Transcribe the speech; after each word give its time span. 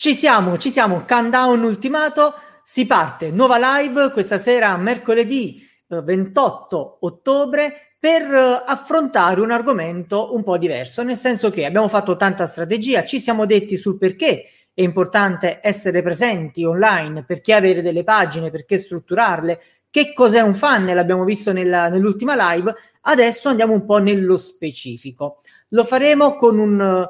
Ci 0.00 0.14
siamo, 0.14 0.56
ci 0.56 0.70
siamo, 0.70 1.04
countdown 1.06 1.62
ultimato, 1.62 2.32
si 2.62 2.86
parte, 2.86 3.30
nuova 3.30 3.58
live 3.58 4.12
questa 4.12 4.38
sera, 4.38 4.74
mercoledì 4.78 5.62
eh, 5.88 6.00
28 6.00 6.96
ottobre, 7.00 7.96
per 7.98 8.22
eh, 8.22 8.62
affrontare 8.64 9.42
un 9.42 9.50
argomento 9.50 10.34
un 10.34 10.42
po' 10.42 10.56
diverso, 10.56 11.02
nel 11.02 11.18
senso 11.18 11.50
che 11.50 11.66
abbiamo 11.66 11.88
fatto 11.88 12.16
tanta 12.16 12.46
strategia, 12.46 13.04
ci 13.04 13.20
siamo 13.20 13.44
detti 13.44 13.76
sul 13.76 13.98
perché 13.98 14.44
è 14.72 14.80
importante 14.80 15.60
essere 15.62 16.00
presenti 16.00 16.64
online, 16.64 17.24
perché 17.24 17.52
avere 17.52 17.82
delle 17.82 18.02
pagine, 18.02 18.48
perché 18.48 18.78
strutturarle, 18.78 19.60
che 19.90 20.14
cos'è 20.14 20.40
un 20.40 20.54
funnel, 20.54 20.94
l'abbiamo 20.94 21.24
visto 21.24 21.52
nella, 21.52 21.88
nell'ultima 21.88 22.54
live, 22.54 22.74
adesso 23.02 23.50
andiamo 23.50 23.74
un 23.74 23.84
po' 23.84 23.98
nello 23.98 24.38
specifico. 24.38 25.42
Lo 25.68 25.84
faremo 25.84 26.36
con 26.36 26.58
un 26.58 27.06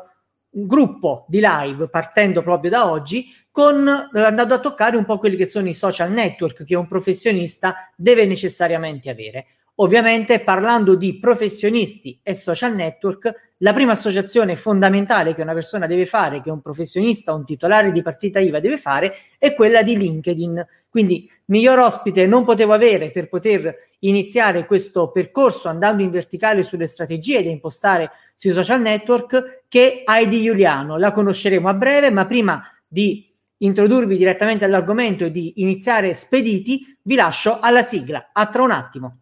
un 0.52 0.66
gruppo 0.66 1.26
di 1.28 1.40
live 1.40 1.88
partendo 1.88 2.42
proprio 2.42 2.70
da 2.70 2.90
oggi 2.90 3.26
con 3.50 3.86
eh, 3.86 4.20
andando 4.20 4.54
a 4.54 4.60
toccare 4.60 4.96
un 4.96 5.04
po' 5.04 5.18
quelli 5.18 5.36
che 5.36 5.46
sono 5.46 5.68
i 5.68 5.74
social 5.74 6.10
network 6.10 6.64
che 6.64 6.74
un 6.74 6.86
professionista 6.86 7.90
deve 7.96 8.26
necessariamente 8.26 9.10
avere. 9.10 9.46
Ovviamente 9.82 10.40
parlando 10.40 10.94
di 10.94 11.18
professionisti 11.18 12.20
e 12.22 12.34
social 12.34 12.74
network, 12.74 13.52
la 13.58 13.72
prima 13.72 13.92
associazione 13.92 14.54
fondamentale 14.54 15.34
che 15.34 15.40
una 15.40 15.54
persona 15.54 15.86
deve 15.86 16.04
fare, 16.04 16.42
che 16.42 16.50
un 16.50 16.60
professionista, 16.60 17.32
un 17.32 17.46
titolare 17.46 17.90
di 17.90 18.02
partita 18.02 18.40
IVA 18.40 18.60
deve 18.60 18.76
fare, 18.76 19.14
è 19.38 19.54
quella 19.54 19.82
di 19.82 19.96
LinkedIn. 19.96 20.66
Quindi 20.86 21.30
miglior 21.46 21.78
ospite 21.78 22.26
non 22.26 22.44
potevo 22.44 22.74
avere 22.74 23.10
per 23.10 23.30
poter 23.30 23.74
iniziare 24.00 24.66
questo 24.66 25.10
percorso 25.10 25.68
andando 25.68 26.02
in 26.02 26.10
verticale 26.10 26.62
sulle 26.62 26.86
strategie 26.86 27.42
da 27.42 27.48
impostare 27.48 28.10
sui 28.36 28.50
social 28.50 28.82
network 28.82 29.62
che 29.66 30.02
Heidi 30.04 30.42
Giuliano. 30.42 30.98
La 30.98 31.12
conosceremo 31.12 31.70
a 31.70 31.74
breve, 31.74 32.10
ma 32.10 32.26
prima 32.26 32.62
di 32.86 33.26
introdurvi 33.56 34.18
direttamente 34.18 34.66
all'argomento 34.66 35.24
e 35.24 35.30
di 35.30 35.54
iniziare 35.62 36.12
spediti, 36.12 36.98
vi 37.00 37.14
lascio 37.14 37.60
alla 37.60 37.82
sigla. 37.82 38.28
A 38.34 38.44
tra 38.46 38.62
un 38.62 38.72
attimo. 38.72 39.19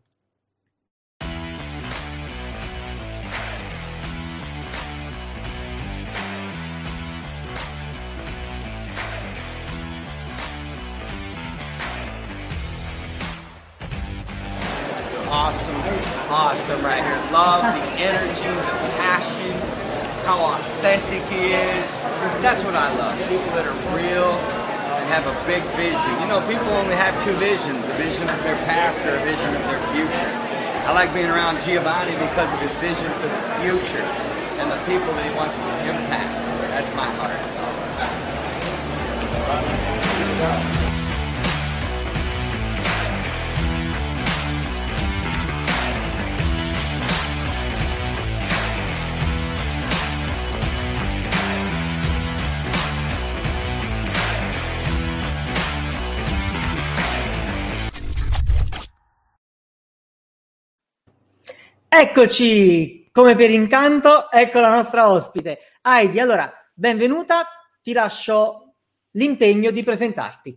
Awesome 15.48 15.80
awesome 16.28 16.84
right 16.84 17.00
here. 17.00 17.32
Love 17.32 17.64
the 17.64 17.80
energy, 17.96 18.52
the 18.52 18.92
passion, 19.00 19.56
how 20.28 20.36
authentic 20.44 21.24
he 21.32 21.56
is. 21.56 21.88
That's 22.44 22.62
what 22.64 22.76
I 22.76 22.92
love. 23.00 23.16
People 23.32 23.48
that 23.56 23.64
are 23.64 23.80
real 23.96 24.36
and 24.36 25.08
have 25.08 25.24
a 25.24 25.32
big 25.48 25.64
vision. 25.72 26.20
You 26.20 26.28
know, 26.28 26.44
people 26.44 26.68
only 26.76 26.92
have 27.00 27.16
two 27.24 27.32
visions, 27.40 27.80
a 27.88 27.96
vision 27.96 28.28
of 28.28 28.36
their 28.44 28.60
past 28.68 29.00
or 29.08 29.16
a 29.16 29.24
vision 29.24 29.56
of 29.56 29.64
their 29.72 29.80
future. 29.96 30.30
I 30.84 30.92
like 30.92 31.16
being 31.16 31.32
around 31.32 31.64
Giovanni 31.64 32.12
because 32.12 32.52
of 32.52 32.60
his 32.60 32.76
vision 32.76 33.08
for 33.16 33.32
the 33.32 33.40
future 33.64 34.04
and 34.60 34.68
the 34.68 34.76
people 34.84 35.08
that 35.16 35.24
he 35.24 35.32
wants 35.32 35.56
to 35.56 35.64
impact. 35.88 36.44
That's 36.76 36.92
my 36.92 37.08
heart. 37.16 37.40
Eccoci, 62.00 63.08
come 63.10 63.34
per 63.34 63.50
incanto, 63.50 64.30
ecco 64.30 64.60
la 64.60 64.70
nostra 64.70 65.10
ospite. 65.10 65.58
Heidi, 65.82 66.20
allora, 66.20 66.48
benvenuta, 66.72 67.44
ti 67.82 67.92
lascio 67.92 68.74
l'impegno 69.14 69.72
di 69.72 69.82
presentarti. 69.82 70.56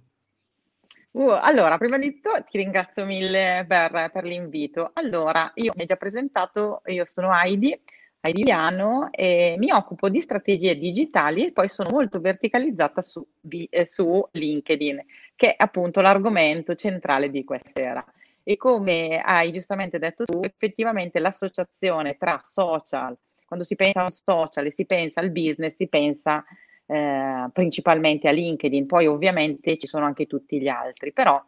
Uh, 1.09 1.29
allora, 1.29 1.79
prima 1.79 1.97
di 1.97 2.13
tutto 2.13 2.43
ti 2.47 2.59
ringrazio 2.59 3.05
mille 3.05 3.65
per, 3.67 4.11
per, 4.13 4.23
l'invito. 4.23 4.91
Allora, 4.93 5.51
io 5.55 5.73
mi 5.75 5.81
ho 5.81 5.85
già 5.85 5.95
presentato, 5.95 6.83
io 6.85 7.07
sono 7.07 7.35
Heidi, 7.35 7.75
Heidi 8.19 8.43
Liano, 8.43 9.09
e 9.09 9.55
mi 9.57 9.71
occupo 9.71 10.09
di 10.09 10.21
strategie 10.21 10.77
digitali 10.77 11.47
e 11.47 11.53
poi 11.53 11.69
sono 11.69 11.89
molto 11.89 12.19
verticalizzata 12.19 13.01
su, 13.01 13.25
eh, 13.49 13.87
su 13.87 14.27
LinkedIn, 14.31 15.03
che 15.35 15.55
è 15.55 15.63
appunto 15.63 16.01
l'argomento 16.01 16.75
centrale 16.75 17.31
di 17.31 17.43
questa 17.43 17.71
sera. 17.73 18.05
E 18.43 18.57
come 18.57 19.19
hai 19.19 19.51
giustamente 19.51 19.99
detto 19.99 20.25
tu, 20.25 20.41
effettivamente 20.43 21.19
l'associazione 21.19 22.17
tra 22.17 22.39
social, 22.43 23.17
quando 23.45 23.65
si 23.65 23.75
pensa 23.75 24.01
a 24.01 24.03
un 24.05 24.11
social 24.11 24.65
e 24.65 24.71
si 24.71 24.85
pensa 24.85 25.19
al 25.19 25.31
business, 25.31 25.75
si 25.75 25.87
pensa 25.87 26.43
eh, 26.85 27.49
principalmente 27.53 28.27
a 28.27 28.31
LinkedIn, 28.31 28.85
poi 28.85 29.07
ovviamente 29.07 29.77
ci 29.77 29.87
sono 29.87 30.05
anche 30.05 30.25
tutti 30.25 30.59
gli 30.59 30.67
altri, 30.67 31.11
però 31.13 31.41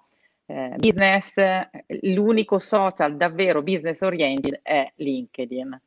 eh, 0.45 0.75
business, 0.77 1.33
l'unico 2.01 2.59
social 2.59 3.15
davvero 3.15 3.63
business 3.63 4.01
oriented 4.01 4.59
è 4.61 4.91
LinkedIn. 4.95 5.81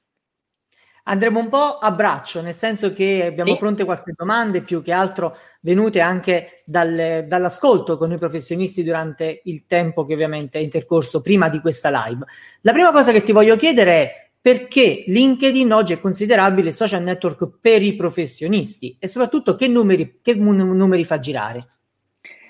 Andremo 1.09 1.39
un 1.39 1.49
po' 1.49 1.79
a 1.79 1.93
braccio, 1.93 2.43
nel 2.43 2.53
senso 2.53 2.91
che 2.91 3.27
abbiamo 3.27 3.53
sì. 3.53 3.59
pronte 3.59 3.85
qualche 3.85 4.13
domande, 4.17 4.61
più 4.61 4.83
che 4.83 4.91
altro 4.91 5.37
venute 5.61 6.01
anche 6.01 6.63
dal, 6.65 7.25
dall'ascolto 7.29 7.97
con 7.97 8.11
i 8.11 8.19
professionisti 8.19 8.83
durante 8.83 9.43
il 9.45 9.67
tempo 9.67 10.05
che 10.05 10.15
ovviamente 10.15 10.59
è 10.59 10.63
intercorso 10.63 11.21
prima 11.21 11.49
di 11.49 11.61
questa 11.61 11.91
live. 11.91 12.25
La 12.63 12.73
prima 12.73 12.91
cosa 12.91 13.13
che 13.13 13.23
ti 13.23 13.31
voglio 13.31 13.55
chiedere 13.55 13.93
è 13.93 14.29
perché 14.41 15.05
LinkedIn 15.07 15.73
oggi 15.73 15.93
è 15.93 16.01
considerabile 16.01 16.73
social 16.73 17.03
network 17.03 17.59
per 17.61 17.83
i 17.83 17.95
professionisti 17.95 18.97
e 18.99 19.07
soprattutto 19.07 19.55
che 19.55 19.69
numeri, 19.69 20.19
che 20.21 20.35
numeri 20.35 21.05
fa 21.05 21.21
girare? 21.21 21.63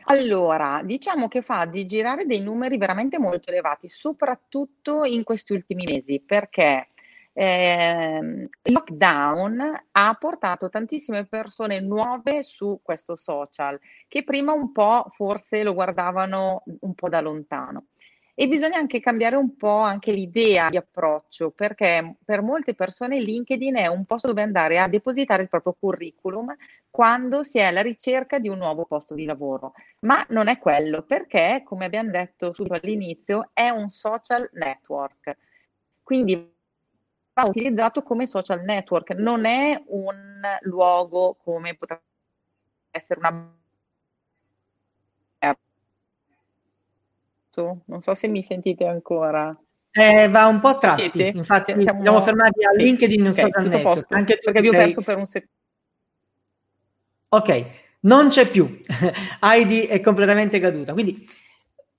Allora, 0.09 0.81
diciamo 0.83 1.29
che 1.29 1.43
fa 1.43 1.67
di 1.67 1.87
girare 1.87 2.25
dei 2.25 2.41
numeri 2.41 2.79
veramente 2.79 3.19
molto 3.19 3.51
elevati, 3.51 3.89
soprattutto 3.89 5.05
in 5.05 5.25
questi 5.25 5.53
ultimi 5.53 5.85
mesi, 5.85 6.23
perché 6.25 6.89
eh, 7.39 8.49
il 8.63 8.73
lockdown 8.73 9.83
ha 9.91 10.17
portato 10.19 10.71
tantissime 10.71 11.27
persone 11.27 11.81
nuove 11.81 12.43
su 12.43 12.81
questo 12.83 13.15
social 13.15 13.79
che 14.09 14.25
prima 14.25 14.53
un 14.53 14.73
po' 14.73 15.11
forse 15.15 15.63
lo 15.63 15.75
guardavano 15.75 16.63
un 16.81 16.95
po' 16.95 17.11
da 17.11 17.21
lontano. 17.21 17.89
E 18.39 18.49
bisogna 18.49 18.79
anche 18.79 19.01
cambiare 19.01 19.37
un 19.37 19.55
po' 19.57 19.79
anche 19.79 20.13
l'idea 20.13 20.69
di 20.69 20.77
approccio, 20.77 21.51
perché 21.51 22.17
per 22.25 22.43
molte 22.43 22.75
persone 22.75 23.21
LinkedIn 23.21 23.77
è 23.77 23.87
un 23.87 24.05
posto 24.05 24.29
dove 24.29 24.43
andare 24.43 24.79
a 24.79 24.89
depositare 24.89 25.43
il 25.43 25.49
proprio 25.49 25.77
curriculum 25.79 26.55
quando 26.91 27.43
si 27.43 27.59
è 27.59 27.65
alla 27.65 27.81
ricerca 27.81 28.39
di 28.39 28.49
un 28.49 28.59
nuovo 28.59 28.85
posto 28.85 29.15
di 29.15 29.25
lavoro. 29.25 29.73
Ma 30.01 30.25
non 30.31 30.49
è 30.49 30.59
quello, 30.59 31.03
perché, 31.03 31.63
come 31.65 31.87
abbiamo 31.87 32.11
detto 32.11 32.53
subito 32.53 32.75
all'inizio, 32.75 33.51
è 33.55 33.71
un 33.71 33.89
social 33.89 34.49
network. 34.53 35.37
Quindi 36.03 36.55
va 37.37 37.45
utilizzato 37.45 38.03
come 38.03 38.27
social 38.27 38.63
network, 38.63 39.11
non 39.11 39.45
è 39.45 39.83
un 39.89 40.43
luogo 40.63 41.37
come 41.43 41.77
potrebbe 41.77 42.03
essere 42.91 43.19
una 43.21 43.55
non 47.87 48.03
so 48.03 48.15
se 48.15 48.29
mi 48.29 48.43
sentite 48.43 48.85
ancora. 48.85 49.59
Eh, 49.91 50.29
va 50.29 50.45
un 50.45 50.61
po' 50.61 50.69
a 50.69 50.77
tratti, 50.77 51.11
Siete? 51.11 51.39
infatti 51.39 51.75
siamo, 51.81 52.03
siamo 52.03 52.21
fermati 52.21 52.65
a 52.65 52.73
sì. 52.73 52.83
LinkedIn 52.83 53.29
okay, 53.29 53.33
social 53.33 53.67
network. 53.67 54.13
Anche 54.13 54.39
perché 54.43 54.61
vi 54.61 54.69
ho 54.69 54.73
sei... 54.73 54.85
perso 54.85 55.01
per 55.01 55.17
un 55.17 55.27
secondo. 55.27 55.55
Ok, 57.29 57.67
non 58.01 58.29
c'è 58.29 58.47
più. 58.47 58.79
Heidi 59.41 59.87
è 59.87 60.01
completamente 60.01 60.61
caduta. 60.61 60.93
Quindi 60.93 61.27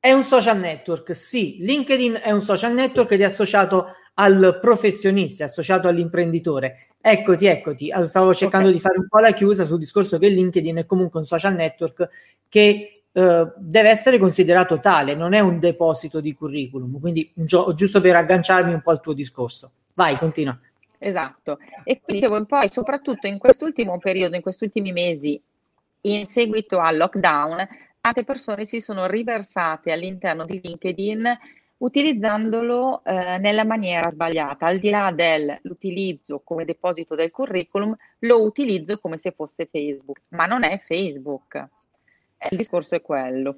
è 0.07 0.13
un 0.13 0.23
social 0.23 0.57
network, 0.57 1.13
sì. 1.13 1.57
LinkedIn 1.59 2.21
è 2.23 2.31
un 2.31 2.41
social 2.41 2.71
network 2.71 3.11
ed 3.11 3.19
è 3.19 3.25
associato 3.25 3.87
al 4.13 4.57
professionista, 4.61 5.43
associato 5.43 5.89
all'imprenditore. 5.89 6.91
Eccoti, 7.01 7.45
eccoti, 7.45 7.91
stavo 8.05 8.33
cercando 8.33 8.69
okay. 8.69 8.77
di 8.77 8.79
fare 8.79 8.99
un 8.99 9.07
po' 9.09 9.19
la 9.19 9.33
chiusa 9.33 9.65
sul 9.65 9.79
discorso 9.79 10.17
che 10.17 10.29
LinkedIn 10.29 10.77
è 10.77 10.85
comunque 10.85 11.19
un 11.19 11.25
social 11.25 11.55
network 11.55 12.07
che 12.47 13.01
eh, 13.11 13.51
deve 13.57 13.89
essere 13.89 14.17
considerato 14.17 14.79
tale, 14.79 15.13
non 15.13 15.33
è 15.33 15.41
un 15.41 15.59
deposito 15.59 16.21
di 16.21 16.33
curriculum, 16.33 17.01
quindi 17.01 17.29
giusto 17.35 17.99
per 17.99 18.15
agganciarmi 18.15 18.71
un 18.71 18.81
po' 18.81 18.91
al 18.91 19.01
tuo 19.01 19.11
discorso. 19.11 19.71
Vai, 19.93 20.15
continua. 20.15 20.57
Esatto, 20.99 21.59
e 21.83 21.99
quindi 22.01 22.25
poi 22.47 22.69
soprattutto 22.71 23.27
in 23.27 23.37
quest'ultimo 23.37 23.97
periodo, 23.97 24.37
in 24.37 24.41
questi 24.41 24.63
ultimi 24.63 24.93
mesi, 24.93 25.39
in 26.01 26.27
seguito 26.27 26.79
al 26.79 26.95
lockdown, 26.95 27.67
tante 28.07 28.23
persone 28.23 28.65
si 28.65 28.79
sono 28.79 29.05
riversate 29.05 29.91
all'interno 29.91 30.45
di 30.45 30.61
LinkedIn 30.63 31.37
utilizzandolo 31.79 33.03
eh, 33.03 33.37
nella 33.37 33.65
maniera 33.65 34.09
sbagliata. 34.09 34.65
Al 34.65 34.79
di 34.79 34.89
là 34.89 35.11
dell'utilizzo 35.13 36.41
come 36.43 36.63
deposito 36.63 37.15
del 37.15 37.31
curriculum, 37.31 37.95
lo 38.19 38.41
utilizzo 38.41 38.97
come 38.99 39.17
se 39.17 39.31
fosse 39.31 39.67
Facebook, 39.69 40.21
ma 40.29 40.45
non 40.45 40.63
è 40.63 40.81
Facebook. 40.85 41.67
Il 42.49 42.57
discorso 42.57 42.95
è 42.95 43.01
quello. 43.01 43.57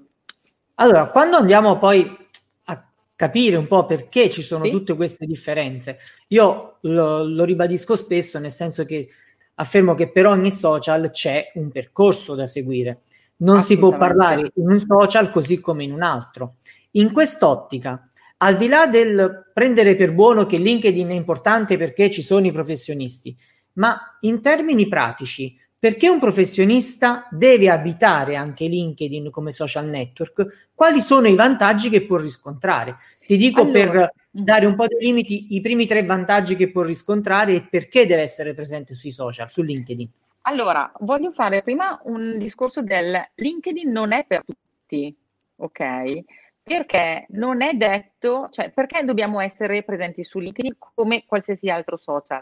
Allora, 0.76 1.10
quando 1.10 1.38
andiamo 1.38 1.78
poi 1.78 2.18
a 2.66 2.90
capire 3.16 3.56
un 3.56 3.68
po' 3.68 3.86
perché 3.86 4.30
ci 4.30 4.42
sono 4.42 4.64
sì? 4.64 4.72
tutte 4.72 4.96
queste 4.96 5.26
differenze, 5.26 6.00
io 6.30 6.78
lo, 6.82 7.24
lo 7.24 7.44
ribadisco 7.44 7.96
spesso, 7.96 8.40
nel 8.40 8.52
senso 8.52 8.84
che 8.84 9.10
affermo 9.56 9.94
che 9.94 10.10
per 10.10 10.26
ogni 10.26 10.52
social 10.52 11.12
c'è 11.12 11.52
un 11.56 11.70
percorso 11.70 12.34
da 12.34 12.46
seguire. 12.46 13.02
Non 13.42 13.62
si 13.62 13.78
può 13.78 13.96
parlare 13.98 14.52
in 14.56 14.70
un 14.70 14.80
social 14.80 15.32
così 15.32 15.60
come 15.60 15.84
in 15.84 15.94
un 15.94 16.02
altro. 16.02 16.56
In 16.92 17.12
quest'ottica, 17.12 18.02
al 18.38 18.58
di 18.58 18.68
là 18.68 18.88
del 18.88 19.52
prendere 19.54 19.96
per 19.96 20.14
buono 20.14 20.46
che 20.46 20.58
LinkedIn 20.58 21.10
è 21.10 21.14
importante 21.14 21.78
perché 21.78 22.10
ci 22.10 22.22
sono 22.22 22.48
i 22.48 22.52
professionisti, 22.52 23.36
ma 23.74 24.18
in 24.22 24.42
termini 24.42 24.88
pratici, 24.88 25.58
perché 25.80 26.10
un 26.10 26.20
professionista 26.20 27.28
deve 27.32 27.70
abitare 27.70 28.36
anche 28.36 28.68
LinkedIn 28.68 29.30
come 29.30 29.54
social 29.54 29.88
network? 29.88 30.72
Quali 30.74 31.00
sono 31.00 31.30
i 31.30 31.36
vantaggi 31.36 31.90
che 31.90 32.06
può 32.06 32.18
riscontrare? 32.18 32.98
Ti 33.26 33.38
dico 33.38 33.62
allora, 33.62 33.90
per 33.90 34.12
dare 34.30 34.66
un 34.66 34.76
po' 34.76 34.88
di 34.88 34.98
limiti 35.00 35.56
i 35.56 35.62
primi 35.62 35.88
tre 35.88 36.04
vantaggi 36.04 36.58
che 36.58 36.70
può 36.72 36.82
riscontrare 36.82 37.54
e 37.56 37.68
perché 37.70 38.06
deve 38.06 38.24
essere 38.24 38.54
presente 38.54 38.94
sui 38.96 39.12
social, 39.12 39.50
su 39.50 39.62
LinkedIn. 39.62 40.10
Allora, 40.50 40.92
voglio 41.02 41.32
fare 41.32 41.62
prima 41.62 42.00
un 42.06 42.40
discorso 42.40 42.82
del 42.82 43.16
LinkedIn 43.36 43.88
non 43.92 44.12
è 44.14 44.26
per 44.26 44.44
tutti, 44.44 45.16
ok? 45.58 46.24
Perché 46.64 47.28
non 47.30 47.62
è 47.62 47.74
detto, 47.74 48.50
cioè 48.50 48.72
perché 48.72 49.04
dobbiamo 49.04 49.42
essere 49.42 49.84
presenti 49.84 50.24
su 50.24 50.40
LinkedIn 50.40 50.76
come 50.96 51.24
qualsiasi 51.28 51.70
altro 51.70 51.98
social? 51.98 52.42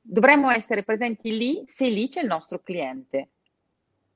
Dovremmo 0.00 0.50
essere 0.50 0.82
presenti 0.82 1.36
lì 1.36 1.62
se 1.64 1.88
lì 1.88 2.08
c'è 2.08 2.22
il 2.22 2.26
nostro 2.26 2.58
cliente, 2.58 3.28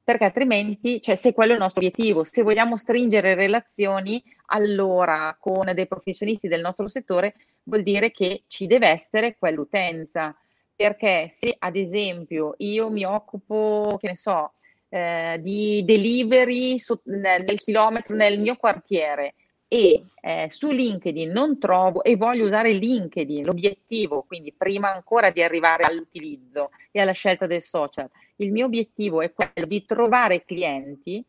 perché 0.02 0.24
altrimenti, 0.24 1.00
cioè 1.00 1.14
se 1.14 1.32
quello 1.32 1.52
è 1.52 1.54
il 1.54 1.60
nostro 1.60 1.80
obiettivo, 1.80 2.24
se 2.24 2.42
vogliamo 2.42 2.76
stringere 2.76 3.36
relazioni, 3.36 4.20
allora 4.46 5.36
con 5.38 5.70
dei 5.74 5.86
professionisti 5.86 6.48
del 6.48 6.60
nostro 6.60 6.88
settore 6.88 7.36
vuol 7.62 7.84
dire 7.84 8.10
che 8.10 8.42
ci 8.48 8.66
deve 8.66 8.88
essere 8.88 9.36
quell'utenza, 9.38 10.36
perché 10.78 11.26
se 11.28 11.56
ad 11.58 11.74
esempio 11.74 12.54
io 12.58 12.88
mi 12.88 13.04
occupo, 13.04 13.98
che 14.00 14.06
ne 14.06 14.16
so, 14.16 14.52
eh, 14.90 15.40
di 15.42 15.82
delivery 15.84 16.78
su, 16.78 16.96
nel, 17.06 17.42
nel 17.42 17.58
chilometro 17.58 18.14
nel 18.14 18.38
mio 18.38 18.54
quartiere 18.54 19.34
e 19.66 20.04
eh, 20.20 20.46
su 20.50 20.70
LinkedIn 20.70 21.32
non 21.32 21.58
trovo 21.58 22.04
e 22.04 22.14
voglio 22.14 22.46
usare 22.46 22.70
LinkedIn, 22.70 23.44
l'obiettivo, 23.44 24.22
quindi 24.22 24.52
prima 24.56 24.92
ancora 24.94 25.30
di 25.30 25.42
arrivare 25.42 25.82
all'utilizzo 25.82 26.70
e 26.92 27.00
alla 27.00 27.10
scelta 27.10 27.48
del 27.48 27.60
social, 27.60 28.08
il 28.36 28.52
mio 28.52 28.66
obiettivo 28.66 29.20
è 29.20 29.32
quello 29.32 29.66
di 29.66 29.84
trovare 29.84 30.44
clienti 30.44 31.24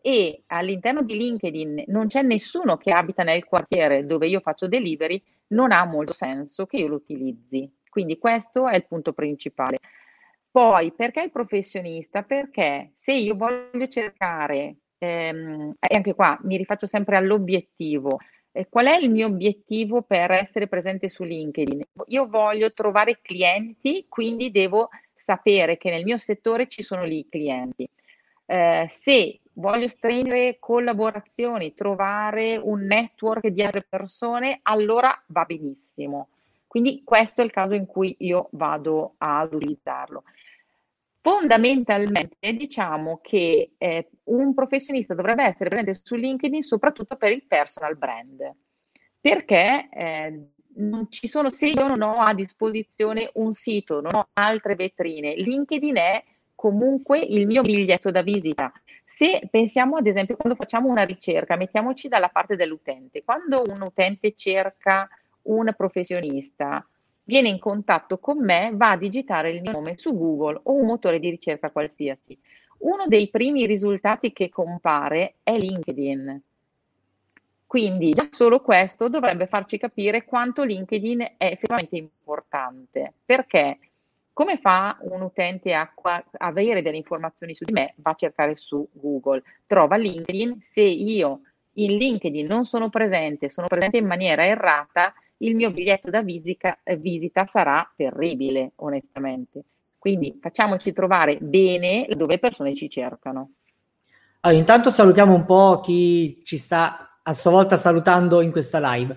e 0.00 0.44
all'interno 0.46 1.02
di 1.02 1.14
LinkedIn 1.14 1.84
non 1.88 2.06
c'è 2.06 2.22
nessuno 2.22 2.78
che 2.78 2.90
abita 2.90 3.22
nel 3.22 3.44
quartiere 3.44 4.06
dove 4.06 4.28
io 4.28 4.40
faccio 4.40 4.66
delivery, 4.66 5.22
non 5.48 5.72
ha 5.72 5.84
molto 5.84 6.14
senso 6.14 6.64
che 6.64 6.78
io 6.78 6.86
lo 6.86 6.94
utilizzi. 6.94 7.70
Quindi 7.94 8.18
questo 8.18 8.66
è 8.66 8.74
il 8.74 8.88
punto 8.88 9.12
principale. 9.12 9.78
Poi, 10.50 10.90
perché 10.90 11.22
il 11.22 11.30
professionista? 11.30 12.24
Perché 12.24 12.90
se 12.96 13.12
io 13.12 13.36
voglio 13.36 13.86
cercare 13.86 14.78
ehm, 14.98 15.74
e 15.78 15.94
anche 15.94 16.12
qua 16.12 16.36
mi 16.42 16.56
rifaccio 16.56 16.88
sempre 16.88 17.16
all'obiettivo. 17.16 18.18
Eh, 18.50 18.66
qual 18.68 18.86
è 18.86 18.96
il 18.96 19.10
mio 19.10 19.28
obiettivo 19.28 20.02
per 20.02 20.32
essere 20.32 20.66
presente 20.66 21.08
su 21.08 21.22
LinkedIn? 21.22 21.82
Io 22.08 22.26
voglio 22.26 22.72
trovare 22.72 23.20
clienti, 23.22 24.06
quindi 24.08 24.50
devo 24.50 24.88
sapere 25.12 25.76
che 25.76 25.90
nel 25.90 26.02
mio 26.02 26.18
settore 26.18 26.66
ci 26.66 26.82
sono 26.82 27.04
lì 27.04 27.18
i 27.18 27.28
clienti. 27.28 27.88
Eh, 28.46 28.86
se 28.90 29.38
voglio 29.52 29.86
stringere 29.86 30.56
collaborazioni, 30.58 31.74
trovare 31.74 32.56
un 32.56 32.86
network 32.86 33.46
di 33.46 33.62
altre 33.62 33.86
persone, 33.88 34.58
allora 34.62 35.16
va 35.26 35.44
benissimo. 35.44 36.30
Quindi 36.74 37.02
questo 37.04 37.40
è 37.40 37.44
il 37.44 37.52
caso 37.52 37.74
in 37.74 37.86
cui 37.86 38.16
io 38.18 38.48
vado 38.50 39.14
ad 39.18 39.54
utilizzarlo. 39.54 40.24
Fondamentalmente 41.20 42.52
diciamo 42.52 43.20
che 43.22 43.74
eh, 43.78 44.10
un 44.24 44.54
professionista 44.54 45.14
dovrebbe 45.14 45.44
essere 45.44 45.68
presente 45.68 46.00
su 46.02 46.16
LinkedIn 46.16 46.64
soprattutto 46.64 47.14
per 47.14 47.30
il 47.30 47.44
personal 47.44 47.96
brand, 47.96 48.52
perché 49.20 49.88
eh, 49.88 50.48
sono, 51.10 51.52
se 51.52 51.68
io 51.68 51.86
non 51.86 52.02
ho 52.02 52.18
a 52.18 52.34
disposizione 52.34 53.30
un 53.34 53.52
sito, 53.52 54.00
non 54.00 54.12
ho 54.12 54.28
altre 54.32 54.74
vetrine, 54.74 55.36
LinkedIn 55.36 55.94
è 55.96 56.24
comunque 56.56 57.20
il 57.20 57.46
mio 57.46 57.62
biglietto 57.62 58.10
da 58.10 58.22
visita. 58.22 58.72
Se 59.04 59.46
pensiamo 59.48 59.94
ad 59.94 60.08
esempio 60.08 60.34
quando 60.34 60.58
facciamo 60.58 60.88
una 60.88 61.04
ricerca, 61.04 61.54
mettiamoci 61.54 62.08
dalla 62.08 62.30
parte 62.30 62.56
dell'utente, 62.56 63.22
quando 63.22 63.62
un 63.64 63.80
utente 63.80 64.34
cerca 64.34 65.08
un 65.44 65.72
professionista, 65.76 66.86
viene 67.24 67.48
in 67.48 67.58
contatto 67.58 68.18
con 68.18 68.38
me, 68.38 68.70
va 68.74 68.90
a 68.90 68.96
digitare 68.96 69.50
il 69.50 69.60
mio 69.60 69.72
nome 69.72 69.96
su 69.96 70.16
Google 70.16 70.60
o 70.64 70.72
un 70.74 70.86
motore 70.86 71.18
di 71.18 71.30
ricerca 71.30 71.70
qualsiasi. 71.70 72.38
Uno 72.78 73.06
dei 73.06 73.28
primi 73.28 73.66
risultati 73.66 74.32
che 74.32 74.48
compare 74.50 75.36
è 75.42 75.56
LinkedIn. 75.56 76.42
Quindi 77.66 78.10
già 78.10 78.28
solo 78.30 78.60
questo 78.60 79.08
dovrebbe 79.08 79.46
farci 79.46 79.78
capire 79.78 80.24
quanto 80.24 80.62
LinkedIn 80.62 81.20
è 81.36 81.46
effettivamente 81.46 81.96
importante, 81.96 83.14
perché 83.24 83.78
come 84.32 84.58
fa 84.58 84.96
un 85.00 85.22
utente 85.22 85.74
a 85.74 85.92
avere 86.38 86.82
delle 86.82 86.96
informazioni 86.96 87.54
su 87.54 87.64
di 87.64 87.72
me? 87.72 87.94
Va 87.96 88.10
a 88.10 88.14
cercare 88.14 88.54
su 88.54 88.86
Google, 88.92 89.42
trova 89.66 89.96
LinkedIn, 89.96 90.58
se 90.60 90.82
io 90.82 91.40
in 91.74 91.96
LinkedIn 91.96 92.46
non 92.46 92.66
sono 92.66 92.90
presente, 92.90 93.48
sono 93.48 93.66
presente 93.66 93.96
in 93.96 94.06
maniera 94.06 94.44
errata, 94.44 95.14
il 95.38 95.54
mio 95.54 95.70
biglietto 95.70 96.10
da 96.10 96.22
visita, 96.22 96.78
eh, 96.82 96.96
visita 96.96 97.46
sarà 97.46 97.90
terribile, 97.96 98.72
onestamente. 98.76 99.64
Quindi 99.98 100.38
facciamoci 100.40 100.92
trovare 100.92 101.38
bene 101.40 102.06
dove 102.10 102.34
le 102.34 102.38
persone 102.38 102.74
ci 102.74 102.90
cercano. 102.90 103.52
Allora, 104.40 104.58
intanto 104.58 104.90
salutiamo 104.90 105.34
un 105.34 105.44
po' 105.46 105.80
chi 105.80 106.42
ci 106.44 106.58
sta 106.58 107.18
a 107.22 107.32
sua 107.32 107.50
volta 107.50 107.76
salutando 107.76 108.42
in 108.42 108.50
questa 108.50 108.78
live. 108.92 109.16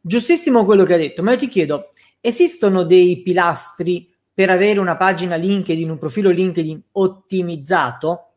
Giustissimo 0.00 0.64
quello 0.64 0.84
che 0.84 0.94
hai 0.94 1.00
detto, 1.00 1.22
ma 1.24 1.32
io 1.32 1.38
ti 1.38 1.48
chiedo, 1.48 1.92
esistono 2.20 2.84
dei 2.84 3.20
pilastri 3.22 4.14
per 4.32 4.50
avere 4.50 4.78
una 4.78 4.96
pagina 4.96 5.34
LinkedIn, 5.34 5.90
un 5.90 5.98
profilo 5.98 6.30
LinkedIn 6.30 6.80
ottimizzato? 6.92 8.34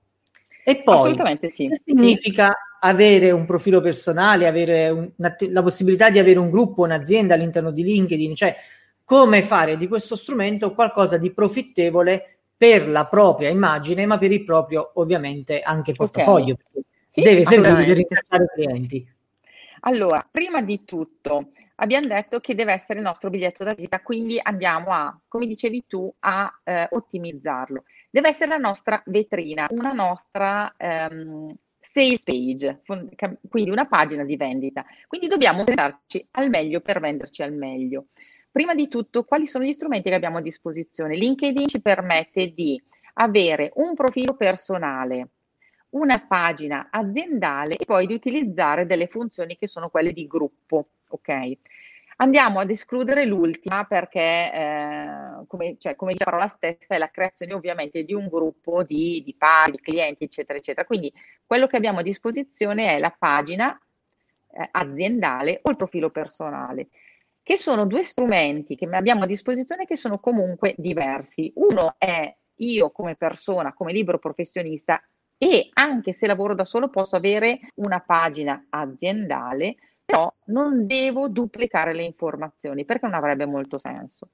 E 0.64 0.82
poi, 0.82 0.96
Assolutamente 0.96 1.50
sì. 1.50 1.68
Che 1.68 1.80
significa 1.86 2.48
sì 2.48 2.71
avere 2.84 3.32
un 3.32 3.46
profilo 3.46 3.82
personale, 3.82 4.48
avere 4.48 4.90
un, 4.90 5.10
una, 5.16 5.36
la 5.50 5.64
possibilità 5.64 6.10
di 6.10 6.20
avere 6.20 6.40
un 6.40 6.50
gruppo, 6.50 6.84
un'azienda 6.84 7.34
all'interno 7.34 7.72
di 7.72 7.84
LinkedIn, 7.84 8.36
cioè 8.36 8.56
come 9.04 9.42
fare 9.44 9.78
di 9.78 9.88
questo 9.88 10.16
strumento 10.16 10.74
qualcosa 10.74 11.18
di 11.18 11.32
profittevole 11.32 12.38
per 12.56 12.88
la 12.88 13.06
propria 13.06 13.50
immagine, 13.50 14.06
ma 14.06 14.18
per 14.18 14.32
il 14.32 14.44
proprio 14.44 14.92
ovviamente 14.96 15.62
anche 15.62 15.94
portafoglio. 15.94 16.56
Okay. 16.72 16.84
Sì, 17.10 17.22
deve 17.22 17.44
servire 17.44 17.84
per 17.84 17.96
rintracciare 17.98 18.44
i 18.44 18.48
clienti. 18.54 19.14
Allora, 19.82 20.26
prima 20.30 20.62
di 20.62 20.84
tutto 20.86 21.52
abbiamo 21.76 22.08
detto 22.08 22.40
che 22.40 22.56
deve 22.56 22.74
essere 22.74 23.00
il 23.00 23.06
nostro 23.06 23.30
biglietto 23.30 23.64
da 23.64 23.74
visita, 23.74 24.00
quindi 24.02 24.40
andiamo 24.42 24.92
a, 24.92 25.20
come 25.28 25.46
dicevi 25.46 25.86
tu, 25.88 26.12
a 26.20 26.52
eh, 26.64 26.88
ottimizzarlo. 26.92 27.84
Deve 28.10 28.30
essere 28.30 28.52
la 28.52 28.58
nostra 28.58 29.02
vetrina, 29.08 29.68
una 29.72 29.92
nostra 29.92 30.74
ehm, 30.78 31.50
sales 31.82 32.24
page, 32.24 32.82
quindi 33.50 33.72
una 33.72 33.88
pagina 33.88 34.24
di 34.24 34.38
vendita. 34.38 34.86
Quindi 35.08 35.28
dobbiamo 35.28 35.64
pensarci 35.64 36.26
al 36.32 36.50
meglio 36.50 36.80
per 36.80 37.00
venderci 37.00 37.44
al 37.44 37.54
meglio. 37.54 38.06
Prima 38.52 38.76
di 38.76 38.88
tutto, 38.88 39.24
quali 39.24 39.48
sono 39.48 39.66
gli 39.66 39.74
strumenti 39.74 40.10
che 40.10 40.16
abbiamo 40.16 40.38
a 40.38 40.42
disposizione? 40.42 41.16
LinkedIn 41.16 41.68
ci 41.68 41.82
permette 41.82 42.54
di 42.54 42.82
avere 43.14 43.72
un 43.76 43.94
profilo 43.96 44.36
personale, 44.36 45.30
una 45.90 46.20
pagina 46.20 46.88
aziendale 46.90 47.76
e 47.76 47.86
poi 47.86 48.08
di 48.08 48.14
utilizzare 48.14 48.86
delle 48.86 49.08
funzioni 49.08 49.58
che 49.58 49.68
sono 49.68 49.90
quelle 49.90 50.14
di 50.14 50.28
gruppo, 50.28 50.88
ok? 51.10 51.58
Andiamo 52.22 52.60
ad 52.60 52.70
escludere 52.70 53.26
l'ultima 53.26 53.84
perché, 53.86 54.54
eh, 54.54 55.44
come, 55.48 55.76
cioè, 55.80 55.96
come, 55.96 56.12
dice 56.12 56.24
la 56.24 56.30
parola 56.30 56.48
stessa, 56.48 56.94
è 56.94 57.00
la 57.00 57.10
creazione 57.10 57.56
ovviamente 57.56 58.04
di 58.04 58.14
un 58.14 58.28
gruppo 58.28 58.84
di, 58.84 59.24
di 59.26 59.34
pari, 59.34 59.72
di 59.72 59.80
clienti, 59.80 60.26
eccetera, 60.26 60.60
eccetera. 60.60 60.86
Quindi 60.86 61.12
quello 61.48 61.66
che 61.66 61.78
abbiamo 61.78 62.00
a 62.00 62.04
disposizione 62.04 62.94
è 62.94 63.00
la 63.00 63.14
pagina 63.18 63.76
eh, 64.52 64.68
aziendale 64.70 65.62
o 65.64 65.72
il 65.72 65.76
profilo 65.78 66.12
personale, 66.12 66.90
che 67.42 67.58
sono 67.58 67.88
due 67.88 68.04
strumenti 68.04 68.76
che 68.76 68.88
abbiamo 68.92 69.24
a 69.24 69.28
disposizione 69.28 69.86
che 69.86 69.96
sono 69.96 70.20
comunque 70.20 70.76
diversi. 70.78 71.52
Uno 71.56 71.96
è 71.98 72.32
io 72.58 72.92
come 72.92 73.16
persona, 73.16 73.74
come 73.74 73.94
libero 73.94 74.20
professionista 74.20 75.02
e 75.40 75.70
anche 75.74 76.14
se 76.14 76.28
lavoro 76.28 76.54
da 76.54 76.66
solo 76.66 76.90
posso 76.90 77.16
avere 77.16 77.62
una 77.78 78.00
pagina 78.00 78.64
aziendale 78.70 79.78
però 80.12 80.34
non 80.48 80.86
devo 80.86 81.30
duplicare 81.30 81.94
le 81.94 82.04
informazioni 82.04 82.84
perché 82.84 83.06
non 83.06 83.16
avrebbe 83.16 83.46
molto 83.46 83.80
senso. 83.80 84.32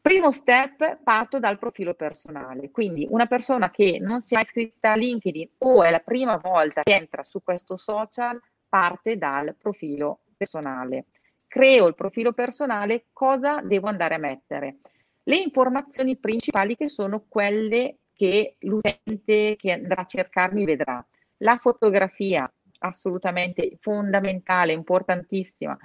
Primo 0.00 0.32
step, 0.32 0.98
parto 1.04 1.38
dal 1.38 1.58
profilo 1.58 1.94
personale, 1.94 2.72
quindi 2.72 3.06
una 3.08 3.26
persona 3.26 3.70
che 3.70 3.98
non 4.00 4.20
si 4.20 4.34
è 4.34 4.40
iscritta 4.40 4.90
a 4.90 4.96
LinkedIn 4.96 5.48
o 5.58 5.84
è 5.84 5.90
la 5.92 6.00
prima 6.00 6.36
volta 6.38 6.82
che 6.82 6.96
entra 6.96 7.22
su 7.22 7.40
questo 7.44 7.76
social 7.76 8.40
parte 8.68 9.16
dal 9.16 9.54
profilo 9.56 10.22
personale. 10.36 11.04
Creo 11.46 11.86
il 11.86 11.94
profilo 11.94 12.32
personale, 12.32 13.04
cosa 13.12 13.60
devo 13.62 13.86
andare 13.86 14.16
a 14.16 14.18
mettere? 14.18 14.78
Le 15.22 15.36
informazioni 15.36 16.16
principali 16.16 16.74
che 16.74 16.88
sono 16.88 17.26
quelle 17.28 17.98
che 18.12 18.56
l'utente 18.60 19.54
che 19.56 19.70
andrà 19.70 20.02
a 20.02 20.06
cercarmi 20.06 20.64
vedrà. 20.64 21.04
La 21.38 21.58
fotografia, 21.58 22.52
assolutamente 22.82 23.76
fondamentale, 23.80 24.72
importantissima. 24.72 25.76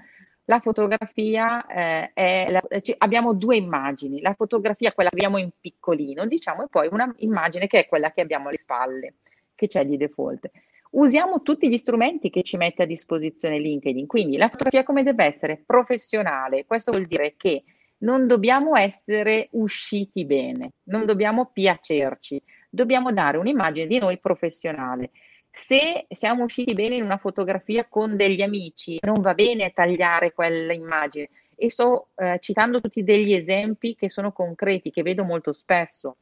La 0.45 0.59
fotografia 0.59 1.65
eh, 1.65 2.11
è, 2.13 2.47
la, 2.49 2.61
cioè, 2.81 2.95
abbiamo 2.99 3.33
due 3.33 3.57
immagini, 3.57 4.21
la 4.21 4.33
fotografia 4.33 4.93
quella 4.93 5.09
che 5.09 5.15
abbiamo 5.15 5.37
in 5.37 5.49
piccolino, 5.59 6.25
diciamo, 6.25 6.63
e 6.63 6.67
poi 6.69 6.87
una 6.89 7.13
immagine 7.17 7.67
che 7.67 7.79
è 7.79 7.87
quella 7.87 8.11
che 8.11 8.21
abbiamo 8.21 8.47
alle 8.47 8.57
spalle, 8.57 9.15
che 9.55 9.67
c'è 9.67 9.85
di 9.85 9.97
default. 9.97 10.49
Usiamo 10.91 11.41
tutti 11.41 11.69
gli 11.69 11.77
strumenti 11.77 12.29
che 12.29 12.43
ci 12.43 12.55
mette 12.55 12.83
a 12.83 12.85
disposizione 12.85 13.59
LinkedIn, 13.59 14.07
quindi 14.07 14.37
la 14.37 14.47
fotografia 14.47 14.83
come 14.83 15.03
deve 15.03 15.25
essere 15.25 15.61
professionale, 15.65 16.65
questo 16.65 16.91
vuol 16.91 17.07
dire 17.07 17.35
che 17.35 17.63
non 17.99 18.25
dobbiamo 18.27 18.75
essere 18.75 19.49
usciti 19.51 20.23
bene, 20.25 20.71
non 20.83 21.05
dobbiamo 21.05 21.47
piacerci, 21.51 22.41
dobbiamo 22.69 23.11
dare 23.11 23.37
un'immagine 23.37 23.87
di 23.87 23.97
noi 23.99 24.17
professionale. 24.19 25.11
Se 25.57 26.05
siamo 26.09 26.43
usciti 26.43 26.73
bene 26.73 26.95
in 26.95 27.03
una 27.03 27.17
fotografia 27.17 27.85
con 27.89 28.15
degli 28.15 28.41
amici, 28.43 28.99
non 29.01 29.21
va 29.21 29.33
bene 29.33 29.73
tagliare 29.73 30.31
quell'immagine. 30.31 31.29
E 31.55 31.69
sto 31.71 32.09
eh, 32.15 32.37
citando 32.39 32.79
tutti 32.79 33.03
degli 33.03 33.33
esempi 33.33 33.95
che 33.95 34.07
sono 34.07 34.31
concreti, 34.31 34.91
che 34.91 35.01
vedo 35.01 35.23
molto 35.23 35.51
spesso. 35.51 36.17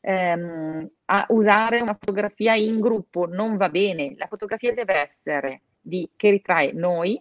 A 0.00 1.26
usare 1.28 1.80
una 1.80 1.92
fotografia 1.92 2.54
in 2.54 2.80
gruppo 2.80 3.26
non 3.26 3.56
va 3.56 3.68
bene, 3.68 4.14
la 4.16 4.26
fotografia 4.26 4.72
deve 4.72 4.94
essere 4.94 5.60
di, 5.80 6.08
che 6.16 6.30
ritrae 6.30 6.72
noi 6.72 7.20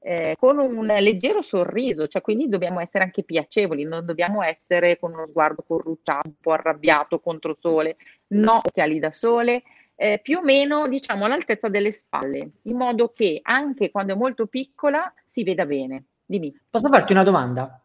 eh, 0.00 0.36
con 0.38 0.58
un 0.58 0.86
leggero 0.86 1.42
sorriso, 1.42 2.06
cioè 2.06 2.22
quindi 2.22 2.48
dobbiamo 2.48 2.80
essere 2.80 3.02
anche 3.02 3.24
piacevoli, 3.24 3.84
non 3.84 4.06
dobbiamo 4.06 4.42
essere 4.42 4.98
con 4.98 5.14
uno 5.14 5.26
sguardo 5.26 5.64
corrucciato, 5.66 6.28
un 6.28 6.34
po' 6.40 6.52
arrabbiato 6.52 7.18
contro 7.18 7.56
sole, 7.58 7.96
no 8.28 8.60
occhiali 8.64 9.00
da 9.00 9.10
sole, 9.10 9.62
eh, 10.00 10.20
più 10.22 10.38
o 10.38 10.42
meno 10.42 10.86
diciamo 10.86 11.24
all'altezza 11.24 11.68
delle 11.68 11.90
spalle, 11.90 12.50
in 12.62 12.76
modo 12.76 13.08
che 13.08 13.40
anche 13.42 13.90
quando 13.90 14.12
è 14.12 14.16
molto 14.16 14.46
piccola 14.46 15.12
si 15.26 15.42
veda 15.42 15.66
bene. 15.66 16.04
Dimmi. 16.24 16.56
Posso 16.70 16.86
farti 16.86 17.12
una 17.12 17.24
domanda? 17.24 17.82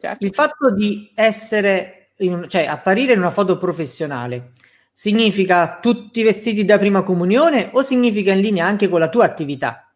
Certo. 0.00 0.24
Il 0.24 0.32
fatto 0.32 0.70
di 0.70 1.12
essere, 1.14 2.12
in, 2.18 2.46
cioè 2.48 2.64
apparire 2.64 3.12
in 3.12 3.18
una 3.18 3.30
foto 3.30 3.58
professionale, 3.58 4.52
significa 4.90 5.78
tutti 5.78 6.22
vestiti 6.22 6.64
da 6.64 6.78
prima 6.78 7.02
comunione 7.02 7.68
o 7.74 7.82
significa 7.82 8.32
in 8.32 8.40
linea 8.40 8.64
anche 8.64 8.88
con 8.88 9.00
la 9.00 9.10
tua 9.10 9.26
attività? 9.26 9.92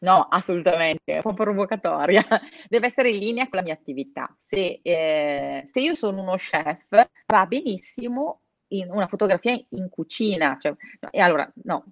No, 0.00 0.26
assolutamente, 0.28 1.12
è 1.12 1.14
un 1.16 1.22
po' 1.22 1.32
provocatoria. 1.32 2.22
Deve 2.68 2.88
essere 2.88 3.08
in 3.08 3.20
linea 3.20 3.48
con 3.48 3.60
la 3.60 3.62
mia 3.62 3.72
attività. 3.72 4.36
Se, 4.44 4.80
eh, 4.82 5.64
se 5.66 5.80
io 5.80 5.94
sono 5.94 6.20
uno 6.20 6.36
chef, 6.36 7.08
va 7.26 7.46
benissimo 7.46 8.40
in 8.68 8.90
una 8.90 9.06
fotografia 9.06 9.58
in 9.70 9.88
cucina, 9.88 10.56
cioè, 10.60 10.74
e 11.10 11.20
allora 11.20 11.50
no, 11.64 11.84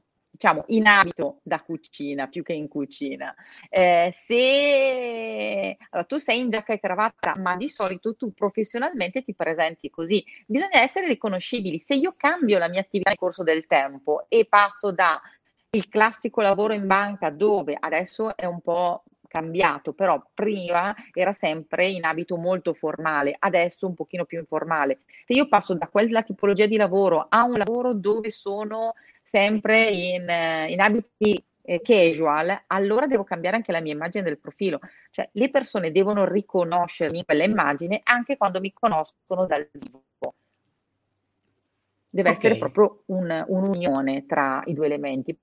diciamo 0.43 0.65
in 0.69 0.87
abito 0.87 1.41
da 1.43 1.61
cucina 1.61 2.27
più 2.27 2.43
che 2.43 2.53
in 2.53 2.67
cucina. 2.67 3.35
Eh, 3.69 4.11
se 4.13 5.77
allora, 5.91 6.07
tu 6.07 6.17
sei 6.17 6.41
in 6.41 6.51
giacca 6.51 6.73
e 6.73 6.81
cravatta, 6.81 7.37
ma 7.37 7.55
di 7.57 7.69
solito 7.69 8.17
tu 8.17 8.33
professionalmente 8.33 9.23
ti 9.23 9.35
presenti 9.35 9.91
così, 9.91 10.25
bisogna 10.47 10.81
essere 10.81 11.07
riconoscibili. 11.07 11.79
Se 11.79 11.95
io 11.95 12.15
cambio 12.17 12.59
la 12.59 12.69
mia 12.69 12.81
attività 12.81 13.11
nel 13.11 13.19
corso 13.19 13.43
del 13.43 13.67
tempo 13.67 14.27
e 14.29 14.47
passo 14.47 14.91
da 14.91 15.21
il 15.75 15.89
classico 15.89 16.43
lavoro 16.43 16.75
in 16.75 16.87
banca 16.87 17.31
dove 17.31 17.77
adesso 17.79 18.37
è 18.37 18.45
un 18.45 18.61
po' 18.61 19.05
cambiato, 19.33 19.95
però 19.95 20.23
prima 20.35 20.95
era 21.15 21.33
sempre 21.33 21.87
in 21.87 22.05
abito 22.05 22.37
molto 22.37 22.75
formale, 22.75 23.35
adesso 23.39 23.87
un 23.87 23.95
pochino 23.95 24.27
più 24.27 24.39
informale. 24.39 24.99
Se 25.25 25.33
io 25.33 25.49
passo 25.49 25.73
da 25.73 25.89
quella 25.89 26.23
tipologia 26.23 26.67
di 26.67 26.77
lavoro 26.77 27.27
a 27.31 27.45
un 27.45 27.55
lavoro 27.55 27.95
dove 27.95 28.31
sono 28.31 28.93
sempre 29.23 29.89
in, 29.89 30.31
in 30.69 30.81
abiti 30.81 31.43
eh, 31.63 31.81
casual, 31.81 32.65
allora 32.67 33.07
devo 33.07 33.25
cambiare 33.25 33.57
anche 33.57 33.73
la 33.73 33.81
mia 33.81 33.95
immagine 33.95 34.23
del 34.23 34.39
profilo. 34.39 34.81
Cioè, 35.11 35.31
le 35.33 35.49
persone 35.49 35.91
devono 35.91 36.27
riconoscermi 36.27 37.19
in 37.19 37.25
quella 37.25 37.45
immagine 37.45 38.01
anche 38.05 38.37
quando 38.37 38.61
mi 38.61 38.73
conoscono 38.75 39.47
dal 39.47 39.67
vivo. 39.73 40.03
Deve 42.11 42.29
okay. 42.29 42.33
essere 42.33 42.59
proprio 42.59 43.05
un, 43.07 43.45
un'unione 43.49 44.27
tra 44.27 44.63
i 44.67 44.75
due 44.75 44.85
elementi. 44.85 45.35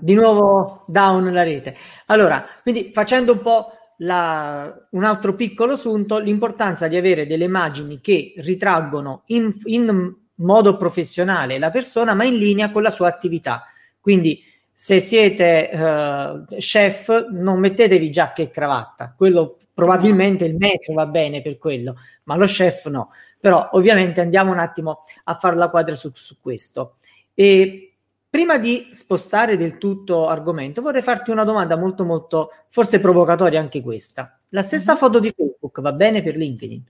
Di 0.00 0.14
nuovo 0.14 0.84
down 0.86 1.32
la 1.32 1.42
rete. 1.42 1.76
Allora, 2.06 2.44
quindi 2.62 2.90
facendo 2.92 3.32
un 3.32 3.40
po' 3.40 3.72
la, 3.98 4.86
un 4.90 5.04
altro 5.04 5.34
piccolo 5.34 5.72
assunto, 5.72 6.18
l'importanza 6.18 6.86
di 6.88 6.96
avere 6.96 7.26
delle 7.26 7.44
immagini 7.44 8.00
che 8.00 8.34
ritraggono 8.36 9.22
in, 9.26 9.52
in 9.64 10.14
modo 10.36 10.76
professionale 10.76 11.58
la 11.58 11.70
persona, 11.70 12.14
ma 12.14 12.24
in 12.24 12.36
linea 12.36 12.70
con 12.70 12.82
la 12.82 12.90
sua 12.90 13.08
attività. 13.08 13.64
Quindi 14.00 14.42
se 14.72 15.00
siete 15.00 15.70
uh, 15.72 16.44
chef, 16.56 17.26
non 17.30 17.58
mettetevi 17.58 18.10
giacca 18.10 18.42
e 18.42 18.50
cravatta, 18.50 19.12
quello 19.16 19.56
probabilmente 19.74 20.44
il 20.44 20.54
metro 20.56 20.94
va 20.94 21.06
bene 21.06 21.42
per 21.42 21.58
quello, 21.58 21.96
ma 22.24 22.36
lo 22.36 22.46
chef 22.46 22.86
no. 22.86 23.10
Però 23.40 23.70
ovviamente 23.72 24.20
andiamo 24.20 24.52
un 24.52 24.60
attimo 24.60 25.04
a 25.24 25.34
fare 25.34 25.56
la 25.56 25.68
quadra 25.68 25.96
su, 25.96 26.10
su 26.14 26.36
questo. 26.40 26.96
E 27.34 27.87
Prima 28.30 28.58
di 28.58 28.88
spostare 28.90 29.56
del 29.56 29.78
tutto 29.78 30.28
argomento, 30.28 30.82
vorrei 30.82 31.00
farti 31.00 31.30
una 31.30 31.44
domanda 31.44 31.78
molto, 31.78 32.04
molto, 32.04 32.50
forse 32.68 33.00
provocatoria 33.00 33.58
anche 33.58 33.80
questa. 33.80 34.38
La 34.50 34.60
stessa 34.60 34.92
mm-hmm. 34.92 35.00
foto 35.00 35.18
di 35.18 35.32
Facebook 35.34 35.80
va 35.80 35.92
bene 35.92 36.22
per 36.22 36.36
LinkedIn? 36.36 36.84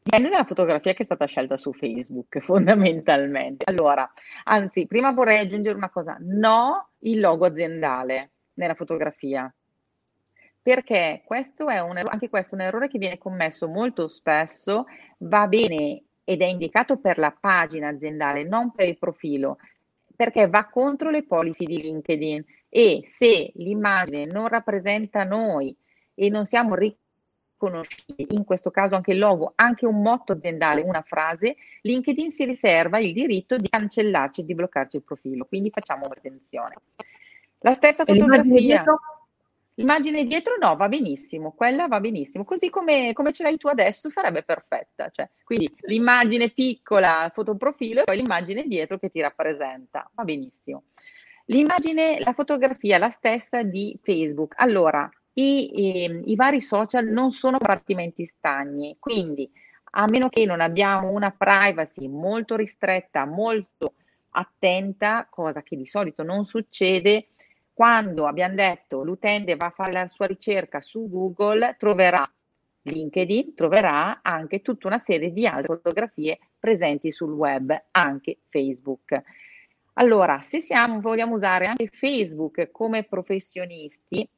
Dipende 0.00 0.28
dalla 0.28 0.44
fotografia 0.44 0.92
che 0.92 1.02
è 1.02 1.04
stata 1.04 1.24
scelta 1.24 1.56
su 1.56 1.72
Facebook, 1.72 2.38
fondamentalmente. 2.44 3.64
Allora, 3.66 4.08
anzi, 4.44 4.86
prima 4.86 5.10
vorrei 5.12 5.38
aggiungere 5.40 5.76
una 5.76 5.90
cosa. 5.90 6.16
No 6.20 6.90
il 7.00 7.18
logo 7.18 7.46
aziendale 7.46 8.30
nella 8.54 8.74
fotografia. 8.74 9.52
Perché 10.62 11.22
questo 11.24 11.68
è 11.68 11.80
un, 11.80 12.00
anche 12.04 12.28
questo 12.28 12.54
è 12.54 12.58
un 12.58 12.64
errore 12.66 12.88
che 12.88 12.98
viene 12.98 13.18
commesso 13.18 13.66
molto 13.66 14.06
spesso, 14.06 14.86
va 15.18 15.48
bene 15.48 16.04
ed 16.22 16.40
è 16.40 16.46
indicato 16.46 16.96
per 16.98 17.18
la 17.18 17.36
pagina 17.38 17.88
aziendale, 17.88 18.44
non 18.44 18.72
per 18.72 18.88
il 18.88 18.98
profilo 18.98 19.58
perché 20.14 20.48
va 20.48 20.66
contro 20.66 21.10
le 21.10 21.24
policy 21.24 21.64
di 21.64 21.80
LinkedIn 21.80 22.44
e 22.68 23.02
se 23.04 23.52
l'immagine 23.54 24.26
non 24.26 24.48
rappresenta 24.48 25.24
noi 25.24 25.76
e 26.14 26.28
non 26.28 26.44
siamo 26.46 26.74
riconoscibili, 26.74 28.34
in 28.34 28.44
questo 28.44 28.70
caso 28.70 28.94
anche 28.94 29.12
il 29.12 29.18
logo, 29.18 29.52
anche 29.56 29.86
un 29.86 30.00
motto 30.00 30.32
aziendale, 30.32 30.80
una 30.80 31.02
frase, 31.02 31.56
LinkedIn 31.82 32.30
si 32.30 32.44
riserva 32.44 32.98
il 32.98 33.12
diritto 33.12 33.56
di 33.56 33.68
cancellarci 33.68 34.40
e 34.40 34.44
di 34.44 34.54
bloccarci 34.54 34.96
il 34.96 35.02
profilo, 35.02 35.44
quindi 35.44 35.70
facciamo 35.70 36.06
attenzione. 36.06 36.74
La 37.58 37.74
stessa 37.74 38.04
fotografia. 38.04 38.84
L'immagine 39.76 40.24
dietro 40.24 40.54
no, 40.60 40.76
va 40.76 40.88
benissimo, 40.88 41.52
quella 41.52 41.88
va 41.88 41.98
benissimo, 41.98 42.44
così 42.44 42.70
come, 42.70 43.12
come 43.12 43.32
ce 43.32 43.42
l'hai 43.42 43.56
tu 43.56 43.66
adesso 43.66 44.08
sarebbe 44.08 44.44
perfetta, 44.44 45.10
cioè, 45.10 45.28
quindi 45.42 45.74
l'immagine 45.80 46.50
piccola, 46.50 47.28
fotoprofilo 47.34 48.02
e 48.02 48.04
poi 48.04 48.16
l'immagine 48.16 48.68
dietro 48.68 48.98
che 48.98 49.10
ti 49.10 49.20
rappresenta, 49.20 50.08
va 50.14 50.22
benissimo. 50.22 50.84
L'immagine, 51.46 52.20
la 52.20 52.32
fotografia, 52.32 52.98
la 52.98 53.10
stessa 53.10 53.62
di 53.64 53.98
Facebook. 54.02 54.54
Allora, 54.56 55.10
i, 55.34 56.04
i, 56.04 56.22
i 56.26 56.36
vari 56.36 56.60
social 56.60 57.06
non 57.06 57.32
sono 57.32 57.58
compartimenti 57.58 58.24
stagni, 58.24 58.96
quindi 58.98 59.50
a 59.96 60.06
meno 60.08 60.28
che 60.28 60.44
non 60.46 60.60
abbiamo 60.60 61.10
una 61.10 61.34
privacy 61.36 62.08
molto 62.08 62.56
ristretta, 62.56 63.26
molto 63.26 63.94
attenta, 64.30 65.26
cosa 65.28 65.62
che 65.62 65.76
di 65.76 65.86
solito 65.86 66.22
non 66.22 66.44
succede, 66.46 67.28
quando 67.74 68.26
abbiamo 68.26 68.54
detto 68.54 69.02
l'utente 69.02 69.56
va 69.56 69.66
a 69.66 69.70
fare 69.70 69.92
la 69.92 70.08
sua 70.08 70.26
ricerca 70.26 70.80
su 70.80 71.10
Google, 71.10 71.76
troverà 71.78 72.26
LinkedIn, 72.82 73.54
troverà 73.54 74.20
anche 74.22 74.62
tutta 74.62 74.86
una 74.86 74.98
serie 74.98 75.32
di 75.32 75.46
altre 75.46 75.74
fotografie 75.74 76.38
presenti 76.58 77.10
sul 77.10 77.32
web, 77.32 77.76
anche 77.90 78.38
Facebook. 78.48 79.20
Allora, 79.94 80.40
se 80.40 80.60
siamo, 80.60 81.00
vogliamo 81.00 81.34
usare 81.34 81.66
anche 81.66 81.88
Facebook 81.88 82.70
come 82.70 83.04
professionisti, 83.04 84.28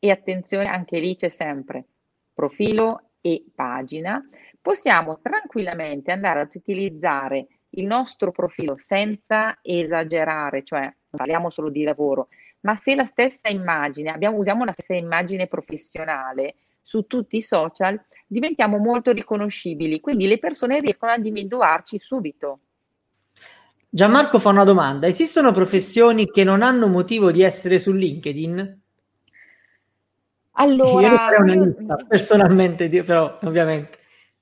e 0.00 0.10
attenzione, 0.10 0.66
anche 0.66 0.98
lì 0.98 1.16
c'è 1.16 1.28
sempre 1.28 1.84
profilo 2.32 3.10
e 3.20 3.44
pagina, 3.52 4.22
possiamo 4.60 5.18
tranquillamente 5.20 6.12
andare 6.12 6.40
ad 6.40 6.54
utilizzare 6.54 7.46
il 7.70 7.84
nostro 7.84 8.30
profilo 8.30 8.76
senza 8.78 9.58
esagerare, 9.60 10.62
cioè 10.62 10.82
non 10.82 10.94
parliamo 11.10 11.50
solo 11.50 11.68
di 11.68 11.82
lavoro, 11.82 12.28
ma 12.60 12.76
se 12.76 12.94
la 12.94 13.04
stessa 13.04 13.48
immagine, 13.48 14.10
abbiamo, 14.10 14.38
usiamo 14.38 14.64
la 14.64 14.72
stessa 14.72 14.94
immagine 14.94 15.46
professionale 15.46 16.54
su 16.82 17.02
tutti 17.02 17.36
i 17.36 17.42
social, 17.42 18.00
diventiamo 18.26 18.78
molto 18.78 19.12
riconoscibili, 19.12 20.00
quindi 20.00 20.26
le 20.26 20.38
persone 20.38 20.80
riescono 20.80 21.12
ad 21.12 21.24
individuarci 21.24 21.98
subito. 21.98 22.60
Gianmarco 23.90 24.38
fa 24.38 24.50
una 24.50 24.64
domanda: 24.64 25.06
esistono 25.06 25.52
professioni 25.52 26.30
che 26.30 26.44
non 26.44 26.62
hanno 26.62 26.88
motivo 26.88 27.30
di 27.30 27.42
essere 27.42 27.78
su 27.78 27.92
LinkedIn? 27.92 28.80
Allora, 30.52 31.30
io 31.30 31.42
lista, 31.42 31.96
personalmente, 32.06 32.88
però 33.02 33.38
ovviamente. 33.42 33.98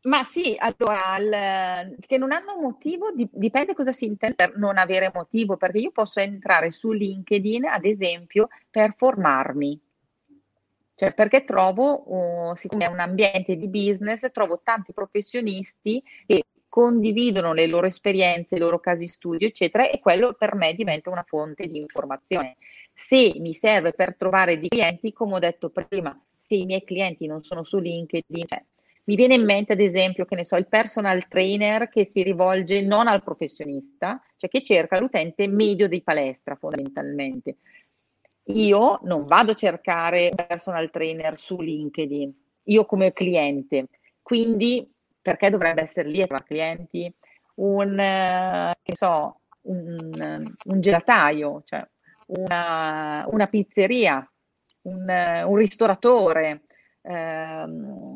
Ma 0.06 0.22
sì, 0.22 0.54
allora, 0.56 1.16
il, 1.18 1.96
che 1.98 2.16
non 2.16 2.30
hanno 2.30 2.56
motivo, 2.60 3.12
dipende 3.12 3.74
cosa 3.74 3.90
si 3.90 4.04
intende 4.04 4.36
per 4.36 4.56
non 4.56 4.78
avere 4.78 5.10
motivo, 5.12 5.56
perché 5.56 5.78
io 5.78 5.90
posso 5.90 6.20
entrare 6.20 6.70
su 6.70 6.92
LinkedIn, 6.92 7.64
ad 7.64 7.84
esempio, 7.84 8.48
per 8.70 8.94
formarmi. 8.96 9.80
Cioè, 10.94 11.12
perché 11.12 11.44
trovo, 11.44 12.50
uh, 12.50 12.54
siccome 12.54 12.84
è 12.84 12.88
un 12.88 13.00
ambiente 13.00 13.56
di 13.56 13.68
business, 13.68 14.30
trovo 14.30 14.60
tanti 14.62 14.92
professionisti 14.92 16.02
che 16.24 16.44
condividono 16.68 17.52
le 17.52 17.66
loro 17.66 17.86
esperienze, 17.86 18.54
i 18.54 18.58
loro 18.58 18.78
casi 18.78 19.08
studio, 19.08 19.48
eccetera, 19.48 19.88
e 19.88 19.98
quello 19.98 20.34
per 20.34 20.54
me 20.54 20.72
diventa 20.74 21.10
una 21.10 21.24
fonte 21.24 21.66
di 21.66 21.78
informazione. 21.78 22.56
Se 22.94 23.34
mi 23.38 23.54
serve 23.54 23.92
per 23.92 24.14
trovare 24.14 24.58
dei 24.58 24.68
clienti, 24.68 25.12
come 25.12 25.34
ho 25.34 25.38
detto 25.40 25.68
prima, 25.68 26.18
se 26.38 26.54
i 26.54 26.64
miei 26.64 26.84
clienti 26.84 27.26
non 27.26 27.42
sono 27.42 27.64
su 27.64 27.78
LinkedIn, 27.78 28.46
cioè, 28.46 28.62
mi 29.06 29.16
viene 29.16 29.34
in 29.34 29.44
mente 29.44 29.72
ad 29.72 29.80
esempio, 29.80 30.24
che 30.24 30.34
ne 30.34 30.44
so, 30.44 30.56
il 30.56 30.68
personal 30.68 31.28
trainer 31.28 31.88
che 31.88 32.04
si 32.04 32.22
rivolge 32.22 32.82
non 32.82 33.06
al 33.06 33.22
professionista, 33.22 34.20
cioè 34.36 34.50
che 34.50 34.62
cerca 34.62 34.98
l'utente 34.98 35.46
medio 35.46 35.88
di 35.88 36.02
palestra 36.02 36.56
fondamentalmente. 36.56 37.56
Io 38.50 39.00
non 39.02 39.24
vado 39.24 39.52
a 39.52 39.56
cercare 39.56 40.30
un 40.30 40.46
personal 40.46 40.90
trainer 40.90 41.36
su 41.36 41.60
LinkedIn, 41.60 42.34
io 42.64 42.84
come 42.84 43.12
cliente, 43.12 43.88
quindi 44.22 44.88
perché 45.20 45.50
dovrebbe 45.50 45.82
essere 45.82 46.08
lì 46.08 46.22
a 46.22 46.26
trovare 46.26 46.46
clienti? 46.46 47.12
Un, 47.56 47.98
eh, 47.98 48.76
che 48.82 48.94
so, 48.94 49.40
un, 49.62 50.54
un 50.64 50.80
gelataio, 50.80 51.62
cioè 51.64 51.84
una, 52.26 53.24
una 53.28 53.46
pizzeria, 53.46 54.28
un, 54.82 55.08
un 55.46 55.56
ristoratore, 55.56 56.62
ehm, 57.02 58.15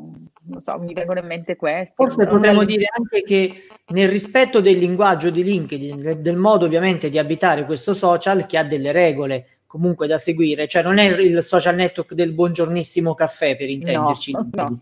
non 0.51 0.61
so, 0.61 0.79
mi 0.79 0.93
vengono 0.93 1.21
in 1.21 1.27
mente 1.27 1.57
questi. 1.57 1.95
Forse 1.95 2.27
potremmo 2.27 2.65
dire 2.65 2.87
anche 2.95 3.23
che 3.23 3.67
nel 3.89 4.09
rispetto 4.09 4.61
del 4.61 4.79
linguaggio 4.79 5.31
di 5.31 5.43
LinkedIn, 5.43 6.19
del 6.21 6.37
modo 6.37 6.67
ovviamente 6.67 7.09
di 7.09 7.19
abitare 7.19 7.65
questo 7.65 7.95
social 7.95 8.47
che 8.47 8.59
ha 8.59 8.65
delle 8.65 8.93
regole 8.93 9.47
comunque 9.67 10.09
da 10.09 10.19
seguire, 10.19 10.67
cioè 10.67 10.83
non 10.83 10.99
è 10.99 11.05
il 11.05 11.43
social 11.43 11.77
network 11.77 12.15
del 12.15 12.33
buongiornissimo 12.33 13.15
caffè 13.15 13.57
per 13.57 13.71
intenderci. 13.71 14.33
No, 14.33 14.49
no. 14.51 14.81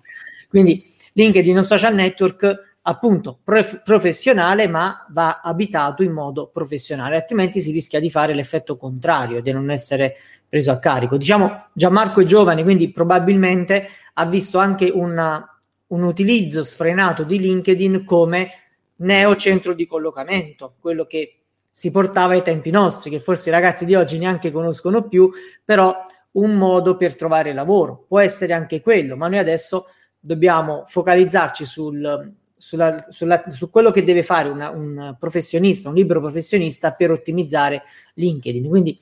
Quindi 0.48 0.82
LinkedIn 1.12 1.54
è 1.54 1.58
un 1.58 1.64
social 1.64 1.94
network 1.94 2.76
appunto 2.82 3.38
prof- 3.44 3.82
professionale, 3.82 4.66
ma 4.66 5.04
va 5.10 5.40
abitato 5.42 6.02
in 6.02 6.12
modo 6.12 6.48
professionale, 6.50 7.16
altrimenti 7.16 7.60
si 7.60 7.70
rischia 7.70 8.00
di 8.00 8.08
fare 8.10 8.32
l'effetto 8.32 8.78
contrario, 8.78 9.42
di 9.42 9.52
non 9.52 9.70
essere 9.70 10.16
preso 10.48 10.70
a 10.70 10.78
carico. 10.78 11.18
Diciamo, 11.18 11.66
Gianmarco 11.74 12.20
è 12.20 12.24
giovane, 12.24 12.62
quindi 12.62 12.90
probabilmente 12.90 13.88
ha 14.14 14.24
visto 14.24 14.58
anche 14.58 14.90
una, 14.92 15.57
un 15.88 16.02
utilizzo 16.02 16.62
sfrenato 16.62 17.22
di 17.22 17.38
LinkedIn 17.38 18.04
come 18.04 18.50
neocentro 18.96 19.74
di 19.74 19.86
collocamento, 19.86 20.74
quello 20.80 21.06
che 21.06 21.34
si 21.70 21.90
portava 21.90 22.32
ai 22.32 22.42
tempi 22.42 22.70
nostri, 22.70 23.10
che 23.10 23.20
forse 23.20 23.48
i 23.48 23.52
ragazzi 23.52 23.84
di 23.84 23.94
oggi 23.94 24.18
neanche 24.18 24.50
conoscono 24.50 25.06
più, 25.06 25.30
però 25.64 25.94
un 26.32 26.54
modo 26.54 26.96
per 26.96 27.14
trovare 27.14 27.52
lavoro. 27.52 28.04
Può 28.08 28.18
essere 28.18 28.52
anche 28.52 28.80
quello, 28.80 29.16
ma 29.16 29.28
noi 29.28 29.38
adesso 29.38 29.86
dobbiamo 30.18 30.84
focalizzarci 30.86 31.64
sul, 31.64 32.34
sulla, 32.56 33.06
sulla, 33.10 33.44
su 33.48 33.70
quello 33.70 33.90
che 33.92 34.02
deve 34.02 34.22
fare 34.22 34.48
una, 34.48 34.70
un 34.70 35.16
professionista, 35.18 35.88
un 35.88 35.94
libero 35.94 36.20
professionista 36.20 36.92
per 36.92 37.12
ottimizzare 37.12 37.82
LinkedIn. 38.14 38.68
Quindi 38.68 38.98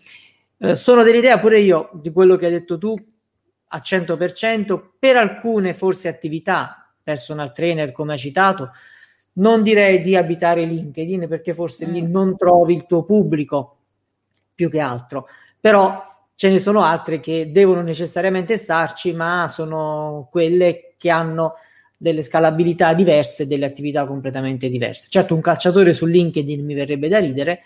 eh, 0.59 0.75
sono 0.75 1.03
dell'idea 1.03 1.39
pure 1.39 1.59
io 1.61 1.91
di 1.95 2.13
quello 2.13 2.37
che 2.37 2.47
hai 2.47 2.53
detto 2.53 2.77
tu 2.79 2.95
a 3.69 3.79
100%, 3.79 4.81
per 4.99 5.17
alcune 5.17 5.75
forse 5.75 6.09
attività, 6.09 6.93
personal 7.03 7.53
trainer 7.53 7.93
come 7.93 8.13
hai 8.13 8.19
citato, 8.19 8.71
non 9.35 9.63
direi 9.63 10.01
di 10.01 10.17
abitare 10.17 10.65
LinkedIn 10.65 11.27
perché 11.29 11.55
forse 11.55 11.87
mm. 11.87 11.93
lì 11.93 12.03
non 12.09 12.37
trovi 12.37 12.75
il 12.75 12.87
tuo 12.87 13.05
pubblico 13.05 13.77
più 14.55 14.71
che 14.71 14.81
altro, 14.81 15.27
però 15.61 16.03
ce 16.35 16.51
ne 16.51 16.59
sono 16.59 16.83
altre 16.83 17.21
che 17.21 17.51
devono 17.51 17.83
necessariamente 17.83 18.57
starci, 18.57 19.13
ma 19.13 19.49
sono 19.49 20.29
quelle 20.31 20.95
che 20.97 21.11
hanno 21.11 21.55
delle 21.99 22.23
scalabilità 22.23 22.93
diverse, 22.93 23.47
delle 23.47 23.67
attività 23.67 24.07
completamente 24.07 24.69
diverse. 24.69 25.09
Certo, 25.09 25.35
un 25.35 25.41
calciatore 25.41 25.93
su 25.93 26.07
LinkedIn 26.07 26.65
mi 26.65 26.75
verrebbe 26.75 27.09
da 27.09 27.19
ridere, 27.19 27.63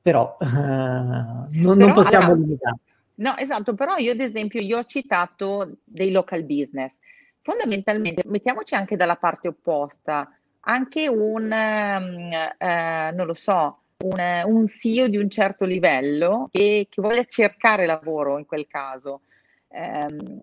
però, 0.00 0.36
uh, 0.38 0.46
non, 0.46 1.48
però 1.50 1.74
non, 1.74 1.92
possiamo 1.92 2.24
allora, 2.26 2.40
limitare. 2.40 2.76
No, 3.18 3.36
esatto, 3.36 3.74
però 3.74 3.96
io 3.96 4.12
ad 4.12 4.20
esempio 4.20 4.60
io 4.60 4.78
ho 4.78 4.84
citato 4.84 5.78
dei 5.84 6.10
local 6.10 6.44
business. 6.44 6.94
Fondamentalmente, 7.42 8.22
mettiamoci 8.26 8.74
anche 8.74 8.96
dalla 8.96 9.16
parte 9.16 9.48
opposta, 9.48 10.30
anche 10.60 11.08
un, 11.08 11.50
um, 11.50 12.30
uh, 12.58 13.14
non 13.14 13.26
lo 13.26 13.34
so, 13.34 13.80
un, 14.04 14.42
un, 14.44 14.68
CEO 14.68 15.08
di 15.08 15.16
un 15.16 15.28
certo 15.30 15.64
livello 15.64 16.48
che, 16.52 16.86
che 16.88 17.00
vuole 17.00 17.26
cercare 17.26 17.86
lavoro 17.86 18.38
in 18.38 18.46
quel 18.46 18.66
caso. 18.68 19.22
Um, 19.68 20.40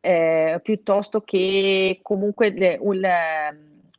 eh, 0.00 0.60
piuttosto 0.62 1.22
che 1.22 1.98
comunque 2.02 2.78
un, 2.80 3.02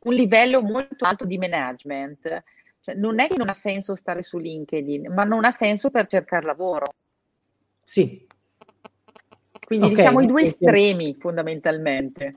un, 0.02 0.12
livello 0.14 0.62
molto 0.62 1.04
alto 1.04 1.26
di 1.26 1.36
management. 1.36 2.42
Cioè, 2.80 2.94
non 2.94 3.20
è 3.20 3.28
che 3.28 3.36
non 3.36 3.50
ha 3.50 3.54
senso 3.54 3.94
stare 3.94 4.22
su 4.22 4.38
LinkedIn, 4.38 5.12
ma 5.12 5.24
non 5.24 5.44
ha 5.44 5.50
senso 5.50 5.90
per 5.90 6.06
cercare 6.06 6.46
lavoro. 6.46 6.94
Sì. 7.90 8.24
Quindi 9.66 9.86
okay, 9.86 9.96
diciamo 9.96 10.20
i 10.20 10.26
due 10.26 10.42
estremi 10.42 11.16
fondamentalmente. 11.18 12.34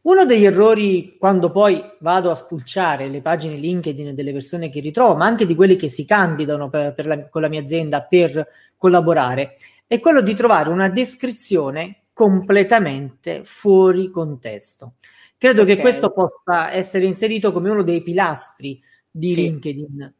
Uno 0.00 0.24
degli 0.24 0.44
errori 0.44 1.16
quando 1.16 1.52
poi 1.52 1.80
vado 2.00 2.28
a 2.28 2.34
spulciare 2.34 3.06
le 3.06 3.20
pagine 3.22 3.54
LinkedIn 3.54 4.16
delle 4.16 4.32
persone 4.32 4.68
che 4.68 4.80
ritrovo, 4.80 5.14
ma 5.14 5.26
anche 5.26 5.46
di 5.46 5.54
quelli 5.54 5.76
che 5.76 5.86
si 5.86 6.04
candidano 6.04 6.70
per, 6.70 6.92
per 6.92 7.06
la, 7.06 7.28
con 7.28 7.40
la 7.40 7.48
mia 7.48 7.60
azienda 7.60 8.02
per 8.02 8.48
collaborare, 8.76 9.58
è 9.86 10.00
quello 10.00 10.20
di 10.20 10.34
trovare 10.34 10.70
una 10.70 10.88
descrizione 10.88 12.06
completamente 12.12 13.42
fuori 13.44 14.10
contesto. 14.10 14.94
Credo 15.38 15.62
okay. 15.62 15.76
che 15.76 15.80
questo 15.80 16.10
possa 16.10 16.72
essere 16.72 17.04
inserito 17.04 17.52
come 17.52 17.70
uno 17.70 17.84
dei 17.84 18.02
pilastri 18.02 18.82
di 19.14 19.34
sì. 19.34 19.42
LinkedIn. 19.42 20.14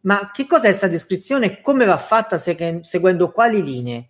Ma 0.00 0.30
che 0.32 0.46
cos'è 0.46 0.68
questa 0.68 0.88
descrizione 0.88 1.46
e 1.46 1.60
come 1.60 1.84
va 1.84 1.98
fatta 1.98 2.38
se- 2.38 2.80
seguendo 2.82 3.30
quali 3.30 3.62
linee? 3.62 4.08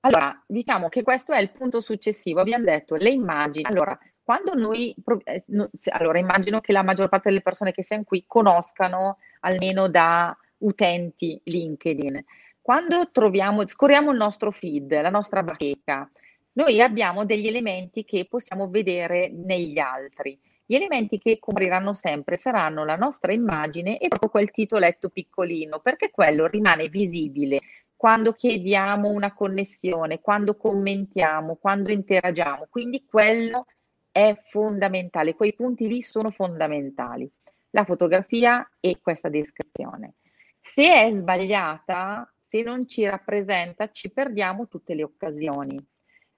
Allora, 0.00 0.42
diciamo 0.46 0.88
che 0.88 1.02
questo 1.02 1.32
è 1.32 1.40
il 1.40 1.50
punto 1.50 1.80
successivo. 1.80 2.40
Abbiamo 2.40 2.64
detto 2.64 2.94
le 2.94 3.10
immagini. 3.10 3.64
Allora, 3.66 3.98
quando 4.22 4.54
noi, 4.54 4.94
eh, 5.24 5.44
allora 5.90 6.18
immagino 6.18 6.60
che 6.60 6.72
la 6.72 6.82
maggior 6.82 7.08
parte 7.08 7.30
delle 7.30 7.42
persone 7.42 7.72
che 7.72 7.82
siano 7.82 8.04
qui 8.04 8.24
conoscano 8.26 9.18
almeno 9.40 9.88
da 9.88 10.36
utenti 10.58 11.40
LinkedIn. 11.44 12.24
Quando 12.60 13.10
troviamo, 13.10 13.66
scorriamo 13.66 14.10
il 14.10 14.16
nostro 14.16 14.50
feed, 14.50 15.00
la 15.00 15.10
nostra 15.10 15.42
bacheca, 15.42 16.08
noi 16.52 16.80
abbiamo 16.80 17.24
degli 17.24 17.46
elementi 17.46 18.04
che 18.04 18.26
possiamo 18.28 18.68
vedere 18.68 19.30
negli 19.30 19.78
altri. 19.78 20.38
Gli 20.66 20.76
elementi 20.76 21.18
che 21.18 21.38
compariranno 21.38 21.92
sempre 21.92 22.36
saranno 22.36 22.86
la 22.86 22.96
nostra 22.96 23.32
immagine 23.32 23.98
e 23.98 24.08
proprio 24.08 24.30
quel 24.30 24.50
titoletto 24.50 25.10
piccolino, 25.10 25.80
perché 25.80 26.10
quello 26.10 26.46
rimane 26.46 26.88
visibile 26.88 27.60
quando 27.94 28.32
chiediamo 28.32 29.10
una 29.10 29.34
connessione, 29.34 30.20
quando 30.20 30.56
commentiamo, 30.56 31.56
quando 31.56 31.90
interagiamo. 31.90 32.66
Quindi 32.70 33.04
quello 33.04 33.66
è 34.10 34.38
fondamentale, 34.42 35.34
quei 35.34 35.54
punti 35.54 35.86
lì 35.86 36.02
sono 36.02 36.30
fondamentali. 36.30 37.30
La 37.70 37.84
fotografia 37.84 38.66
e 38.80 39.00
questa 39.02 39.28
descrizione. 39.28 40.14
Se 40.60 40.82
è 40.82 41.10
sbagliata, 41.10 42.32
se 42.40 42.62
non 42.62 42.86
ci 42.88 43.04
rappresenta, 43.04 43.90
ci 43.90 44.10
perdiamo 44.10 44.66
tutte 44.66 44.94
le 44.94 45.02
occasioni 45.02 45.84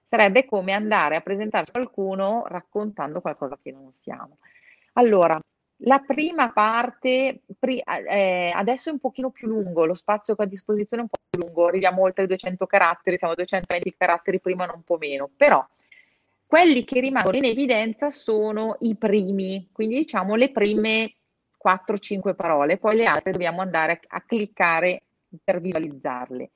sarebbe 0.09 0.45
come 0.45 0.73
andare 0.73 1.15
a 1.15 1.21
presentare 1.21 1.71
qualcuno 1.71 2.43
raccontando 2.47 3.21
qualcosa 3.21 3.57
che 3.61 3.71
non 3.71 3.91
siamo. 3.93 4.37
Allora, 4.93 5.39
la 5.81 5.99
prima 5.99 6.51
parte, 6.51 7.41
pri- 7.59 7.81
eh, 7.85 8.51
adesso 8.53 8.89
è 8.89 8.93
un 8.93 8.99
pochino 8.99 9.29
più 9.29 9.47
lungo, 9.47 9.85
lo 9.85 9.93
spazio 9.93 10.35
che 10.35 10.41
ho 10.41 10.45
a 10.45 10.47
disposizione 10.47 11.03
è 11.03 11.05
un 11.05 11.11
po' 11.11 11.23
più 11.29 11.45
lungo, 11.45 11.67
arriviamo 11.67 12.01
oltre 12.01 12.23
i 12.23 12.27
200 12.27 12.65
caratteri, 12.65 13.17
siamo 13.17 13.33
a 13.33 13.35
220 13.35 13.95
caratteri, 13.95 14.39
prima 14.39 14.65
non 14.65 14.77
un 14.77 14.83
po' 14.83 14.97
meno, 14.97 15.29
però 15.35 15.65
quelli 16.47 16.83
che 16.83 17.01
rimangono 17.01 17.37
in 17.37 17.45
evidenza 17.45 18.09
sono 18.09 18.77
i 18.79 18.95
primi, 18.95 19.69
quindi 19.71 19.97
diciamo 19.97 20.35
le 20.35 20.51
prime 20.51 21.13
4-5 21.63 22.33
parole, 22.35 22.77
poi 22.77 22.95
le 22.95 23.05
altre 23.05 23.33
dobbiamo 23.33 23.61
andare 23.61 23.99
a, 24.07 24.17
a 24.17 24.21
cliccare 24.21 25.03
per 25.43 25.59
visualizzarle. 25.59 26.51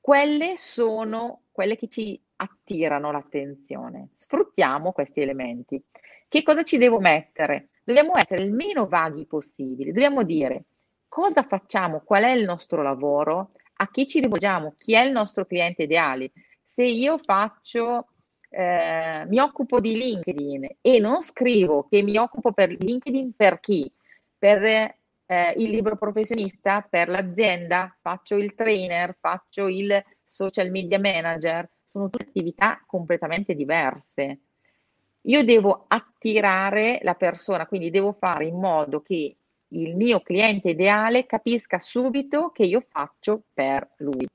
Quelle 0.00 0.56
sono 0.56 1.42
quelle 1.52 1.76
che 1.76 1.88
ci 1.88 2.18
attirano 2.42 3.12
l'attenzione. 3.12 4.08
Sfruttiamo 4.16 4.92
questi 4.92 5.20
elementi. 5.20 5.82
Che 6.28 6.42
cosa 6.42 6.62
ci 6.62 6.76
devo 6.78 6.98
mettere? 6.98 7.68
Dobbiamo 7.84 8.16
essere 8.16 8.42
il 8.42 8.52
meno 8.52 8.86
vaghi 8.86 9.26
possibile. 9.26 9.92
Dobbiamo 9.92 10.22
dire 10.22 10.64
cosa 11.08 11.42
facciamo, 11.42 12.00
qual 12.04 12.24
è 12.24 12.30
il 12.30 12.44
nostro 12.44 12.82
lavoro, 12.82 13.52
a 13.76 13.90
chi 13.90 14.06
ci 14.06 14.20
rivolgiamo, 14.20 14.74
chi 14.78 14.94
è 14.94 15.04
il 15.04 15.12
nostro 15.12 15.44
cliente 15.44 15.82
ideale. 15.82 16.32
Se 16.64 16.84
io 16.84 17.18
faccio, 17.18 18.08
eh, 18.48 19.24
mi 19.26 19.38
occupo 19.38 19.80
di 19.80 19.96
LinkedIn 19.96 20.76
e 20.80 20.98
non 20.98 21.22
scrivo 21.22 21.86
che 21.88 22.02
mi 22.02 22.16
occupo 22.16 22.52
per 22.52 22.70
LinkedIn 22.70 23.34
per 23.34 23.60
chi? 23.60 23.92
Per 24.38 24.64
eh, 24.64 25.54
il 25.56 25.70
libro 25.70 25.96
professionista, 25.96 26.86
per 26.88 27.08
l'azienda, 27.08 27.94
faccio 28.00 28.36
il 28.36 28.54
trainer, 28.54 29.16
faccio 29.20 29.66
il 29.68 30.02
social 30.24 30.70
media 30.70 30.98
manager, 30.98 31.68
sono 31.92 32.08
tutte 32.08 32.24
attività 32.24 32.82
completamente 32.86 33.54
diverse. 33.54 34.38
Io 35.26 35.44
devo 35.44 35.84
attirare 35.88 37.00
la 37.02 37.12
persona, 37.12 37.66
quindi 37.66 37.90
devo 37.90 38.16
fare 38.18 38.46
in 38.46 38.58
modo 38.58 39.02
che 39.02 39.36
il 39.68 39.94
mio 39.94 40.20
cliente 40.20 40.70
ideale 40.70 41.26
capisca 41.26 41.78
subito 41.80 42.48
che 42.48 42.64
io 42.64 42.82
faccio 42.88 43.42
per 43.52 43.90
lui. 43.98 44.26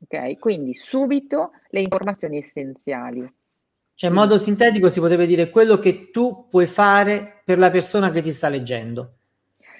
Ok? 0.00 0.38
Quindi 0.40 0.74
subito 0.74 1.52
le 1.68 1.80
informazioni 1.80 2.38
essenziali. 2.38 3.32
Cioè, 3.94 4.10
in 4.10 4.16
modo 4.16 4.36
sintetico 4.36 4.88
si 4.88 4.98
potrebbe 4.98 5.26
dire 5.26 5.50
quello 5.50 5.78
che 5.78 6.10
tu 6.10 6.48
puoi 6.50 6.66
fare 6.66 7.42
per 7.44 7.58
la 7.58 7.70
persona 7.70 8.10
che 8.10 8.22
ti 8.22 8.32
sta 8.32 8.48
leggendo. 8.48 9.18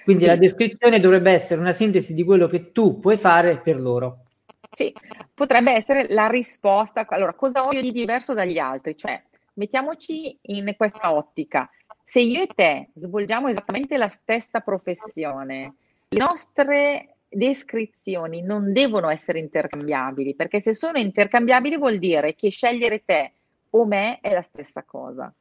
Quindi 0.05 0.23
sì. 0.23 0.29
la 0.29 0.37
descrizione 0.37 1.01
dovrebbe 1.01 1.31
essere 1.31 1.59
una 1.59 1.73
sintesi 1.73 2.13
di 2.13 2.23
quello 2.23 2.47
che 2.47 2.71
tu 2.71 2.97
puoi 2.99 3.17
fare 3.17 3.59
per 3.59 3.77
loro. 3.79 4.24
Sì, 4.69 4.93
potrebbe 5.33 5.71
essere 5.71 6.07
la 6.09 6.27
risposta. 6.27 7.05
Allora, 7.09 7.33
cosa 7.33 7.65
ho 7.65 7.71
io 7.71 7.81
di 7.81 7.91
diverso 7.91 8.33
dagli 8.33 8.57
altri? 8.57 8.97
Cioè, 8.97 9.21
mettiamoci 9.53 10.37
in 10.43 10.73
questa 10.77 11.13
ottica. 11.13 11.69
Se 12.03 12.19
io 12.19 12.41
e 12.41 12.47
te 12.47 12.89
svolgiamo 12.95 13.47
esattamente 13.47 13.97
la 13.97 14.09
stessa 14.09 14.59
professione, 14.59 15.75
le 16.09 16.19
nostre 16.19 17.15
descrizioni 17.27 18.41
non 18.41 18.71
devono 18.71 19.09
essere 19.09 19.39
intercambiabili, 19.39 20.35
perché 20.35 20.59
se 20.59 20.73
sono 20.73 20.99
intercambiabili 20.99 21.77
vuol 21.77 21.97
dire 21.97 22.35
che 22.35 22.49
scegliere 22.49 23.03
te 23.03 23.33
o 23.71 23.85
me 23.85 24.19
è 24.21 24.33
la 24.33 24.41
stessa 24.41 24.83
cosa. 24.83 25.33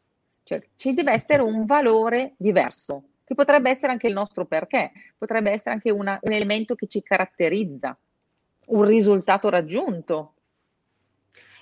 Cioè, 0.42 0.62
ci 0.74 0.92
deve 0.94 1.12
essere 1.12 1.42
un 1.42 1.64
valore 1.66 2.34
diverso, 2.37 3.04
che 3.24 3.34
potrebbe 3.34 3.70
essere 3.70 3.92
anche 3.92 4.06
il 4.06 4.12
nostro 4.12 4.44
perché, 4.44 4.92
potrebbe 5.16 5.50
essere 5.50 5.70
anche 5.70 5.90
una, 5.90 6.18
un 6.20 6.32
elemento 6.32 6.74
che 6.74 6.87
ci 6.87 7.02
caratterizza, 7.02 7.96
un 8.68 8.85
risultato 8.85 9.48
raggiunto. 9.48 10.35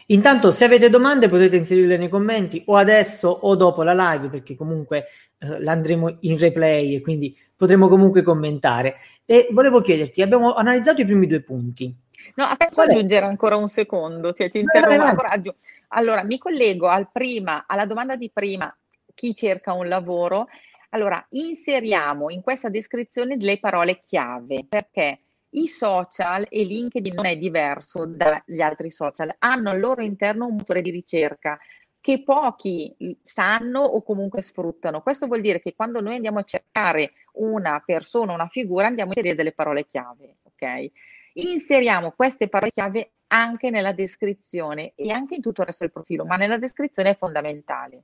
Intanto, 0.06 0.50
se 0.50 0.64
avete 0.64 0.90
domande, 0.90 1.28
potete 1.28 1.56
inserirle 1.56 1.96
nei 1.96 2.08
commenti 2.08 2.62
o 2.66 2.76
adesso 2.76 3.28
o 3.28 3.54
dopo 3.54 3.82
la 3.82 3.94
live, 3.94 4.28
perché 4.28 4.54
comunque 4.54 5.06
eh, 5.38 5.60
l'andremo 5.60 6.16
in 6.20 6.38
replay 6.38 6.96
e 6.96 7.00
quindi 7.00 7.36
potremo 7.56 7.88
comunque 7.88 8.22
commentare. 8.22 8.96
E 9.24 9.48
volevo 9.52 9.80
chiederti, 9.80 10.20
abbiamo 10.20 10.54
analizzato 10.54 11.00
i 11.00 11.04
primi 11.04 11.26
due 11.26 11.40
punti. 11.40 11.94
No, 12.34 12.44
aspetta, 12.44 12.82
aggiungere 12.82 13.26
ancora 13.26 13.56
un 13.56 13.68
secondo, 13.68 14.32
cioè, 14.32 14.50
ti 14.50 14.58
interrompo 14.58 15.02
ancora. 15.02 15.40
Allora, 15.88 16.24
mi 16.24 16.38
collego 16.38 16.88
al 16.88 17.10
prima, 17.10 17.64
alla 17.66 17.86
domanda 17.86 18.16
di 18.16 18.30
prima, 18.32 18.74
chi 19.14 19.34
cerca 19.34 19.72
un 19.72 19.88
lavoro. 19.88 20.48
Allora, 20.90 21.24
inseriamo 21.30 22.28
in 22.30 22.42
questa 22.42 22.68
descrizione 22.68 23.36
le 23.38 23.58
parole 23.58 24.00
chiave, 24.04 24.66
perché 24.68 25.20
i 25.54 25.66
social 25.66 26.46
e 26.48 26.64
LinkedIn 26.64 27.14
non 27.14 27.26
è 27.26 27.36
diverso 27.36 28.06
dagli 28.06 28.60
altri 28.60 28.90
social, 28.90 29.34
hanno 29.38 29.70
al 29.70 29.80
loro 29.80 30.02
interno 30.02 30.46
un 30.46 30.56
motore 30.56 30.82
di 30.82 30.90
ricerca 30.90 31.58
che 32.00 32.22
pochi 32.22 32.94
sanno 33.22 33.80
o 33.80 34.02
comunque 34.02 34.42
sfruttano. 34.42 35.02
Questo 35.02 35.26
vuol 35.26 35.40
dire 35.40 35.60
che 35.60 35.74
quando 35.74 36.00
noi 36.00 36.16
andiamo 36.16 36.40
a 36.40 36.44
cercare 36.44 37.12
una 37.34 37.80
persona, 37.84 38.32
una 38.32 38.48
figura, 38.48 38.88
andiamo 38.88 39.10
a 39.10 39.14
inserire 39.14 39.36
delle 39.36 39.52
parole 39.52 39.86
chiave, 39.86 40.38
ok? 40.42 40.90
Inseriamo 41.34 42.10
queste 42.10 42.48
parole 42.48 42.72
chiave 42.72 43.12
anche 43.28 43.70
nella 43.70 43.92
descrizione 43.92 44.92
e 44.96 45.12
anche 45.12 45.36
in 45.36 45.42
tutto 45.42 45.60
il 45.60 45.68
resto 45.68 45.84
del 45.84 45.92
profilo, 45.92 46.24
ma 46.24 46.36
nella 46.36 46.58
descrizione 46.58 47.10
è 47.10 47.16
fondamentale. 47.16 48.02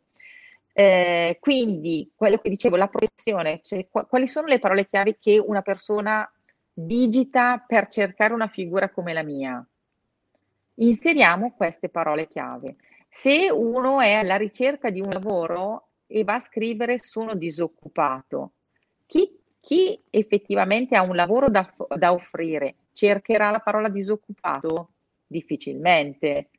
Eh, 0.72 1.38
quindi, 1.40 2.12
quello 2.14 2.38
che 2.38 2.50
dicevo, 2.50 2.76
la 2.76 2.86
professione, 2.86 3.60
cioè, 3.64 3.88
quali 3.88 4.28
sono 4.28 4.46
le 4.46 4.60
parole 4.60 4.86
chiave 4.86 5.18
che 5.18 5.42
una 5.44 5.60
persona 5.60 6.30
digita 6.80 7.64
per 7.66 7.88
cercare 7.88 8.32
una 8.32 8.46
figura 8.46 8.90
come 8.90 9.12
la 9.12 9.24
mia. 9.24 9.66
Inseriamo 10.74 11.52
queste 11.52 11.88
parole 11.88 12.28
chiave. 12.28 12.76
Se 13.08 13.50
uno 13.50 14.00
è 14.00 14.12
alla 14.12 14.36
ricerca 14.36 14.90
di 14.90 15.00
un 15.00 15.10
lavoro 15.10 15.88
e 16.06 16.22
va 16.22 16.34
a 16.34 16.40
scrivere 16.40 16.98
sono 17.00 17.34
disoccupato, 17.34 18.52
chi, 19.06 19.36
chi 19.60 20.00
effettivamente 20.08 20.94
ha 20.96 21.02
un 21.02 21.16
lavoro 21.16 21.48
da, 21.48 21.68
da 21.96 22.12
offrire 22.12 22.76
cercherà 22.92 23.50
la 23.50 23.58
parola 23.58 23.88
disoccupato? 23.88 24.90
Difficilmente. 25.26 26.50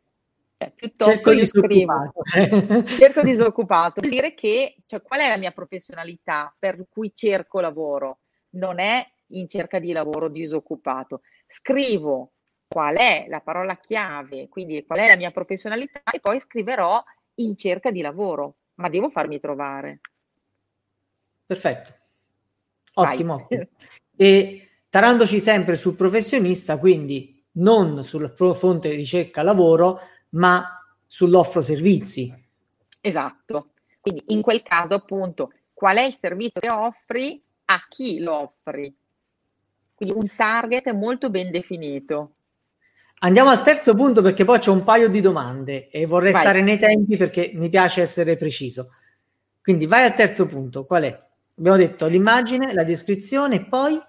Cioè, 0.57 0.71
piuttosto 0.71 1.13
cerco 1.13 1.31
io 1.31 1.45
scrivo 1.45 2.11
cerco 2.99 3.21
disoccupato 3.21 4.01
vuol 4.01 4.11
dire 4.11 4.33
che 4.33 4.75
cioè, 4.85 5.01
qual 5.01 5.21
è 5.21 5.29
la 5.29 5.37
mia 5.37 5.51
professionalità 5.51 6.53
per 6.59 6.85
cui 6.89 7.13
cerco 7.15 7.61
lavoro 7.61 8.17
non 8.51 8.79
è 8.79 9.09
in 9.29 9.47
cerca 9.47 9.79
di 9.79 9.91
lavoro 9.91 10.29
disoccupato. 10.29 11.21
Scrivo 11.47 12.31
qual 12.67 12.95
è 12.95 13.25
la 13.27 13.41
parola 13.41 13.77
chiave, 13.77 14.47
quindi 14.47 14.85
qual 14.85 14.99
è 14.99 15.07
la 15.07 15.15
mia 15.15 15.31
professionalità 15.31 16.01
e 16.11 16.19
poi 16.19 16.39
scriverò 16.39 17.03
in 17.35 17.57
cerca 17.57 17.91
di 17.91 18.01
lavoro, 18.01 18.55
ma 18.75 18.89
devo 18.89 19.09
farmi 19.09 19.39
trovare. 19.39 20.01
Perfetto. 21.45 21.93
Ottimo. 22.93 23.47
E 24.21 24.67
tarandoci 24.89 25.39
sempre 25.39 25.77
sul 25.77 25.95
professionista, 25.95 26.77
quindi 26.77 27.41
non 27.53 28.03
sul 28.03 28.33
fonte 28.35 28.89
di 28.89 28.97
ricerca 28.97 29.41
lavoro, 29.43 30.01
ma 30.31 30.83
sull'offro 31.07 31.61
servizi. 31.61 32.29
Esatto. 32.99 33.69
Quindi 34.01 34.23
in 34.27 34.41
quel 34.41 34.61
caso 34.61 34.95
appunto 34.95 35.53
qual 35.71 35.95
è 35.99 36.01
il 36.01 36.17
servizio 36.19 36.59
che 36.59 36.69
offri, 36.69 37.41
a 37.65 37.85
chi 37.87 38.19
lo 38.19 38.41
offri. 38.41 38.93
Quindi 39.99 40.17
un 40.17 40.29
target 40.33 40.89
molto 40.93 41.29
ben 41.29 41.51
definito. 41.51 42.35
Andiamo 43.19 43.49
al 43.49 43.61
terzo 43.61 43.93
punto 43.95 44.21
perché 44.21 44.45
poi 44.45 44.57
c'è 44.57 44.69
un 44.69 44.85
paio 44.85 45.09
di 45.09 45.19
domande 45.19 45.89
e 45.89 46.05
vorrei 46.05 46.31
vai. 46.31 46.39
stare 46.39 46.61
nei 46.61 46.77
tempi 46.77 47.17
perché 47.17 47.51
mi 47.55 47.67
piace 47.67 47.99
essere 47.99 48.37
preciso. 48.37 48.93
Quindi 49.61 49.87
vai 49.87 50.05
al 50.05 50.13
terzo 50.13 50.47
punto, 50.47 50.85
qual 50.85 51.03
è? 51.03 51.21
Abbiamo 51.57 51.75
detto 51.75 52.07
l'immagine, 52.07 52.71
la 52.71 52.85
descrizione 52.85 53.55
e 53.55 53.65
poi? 53.65 54.01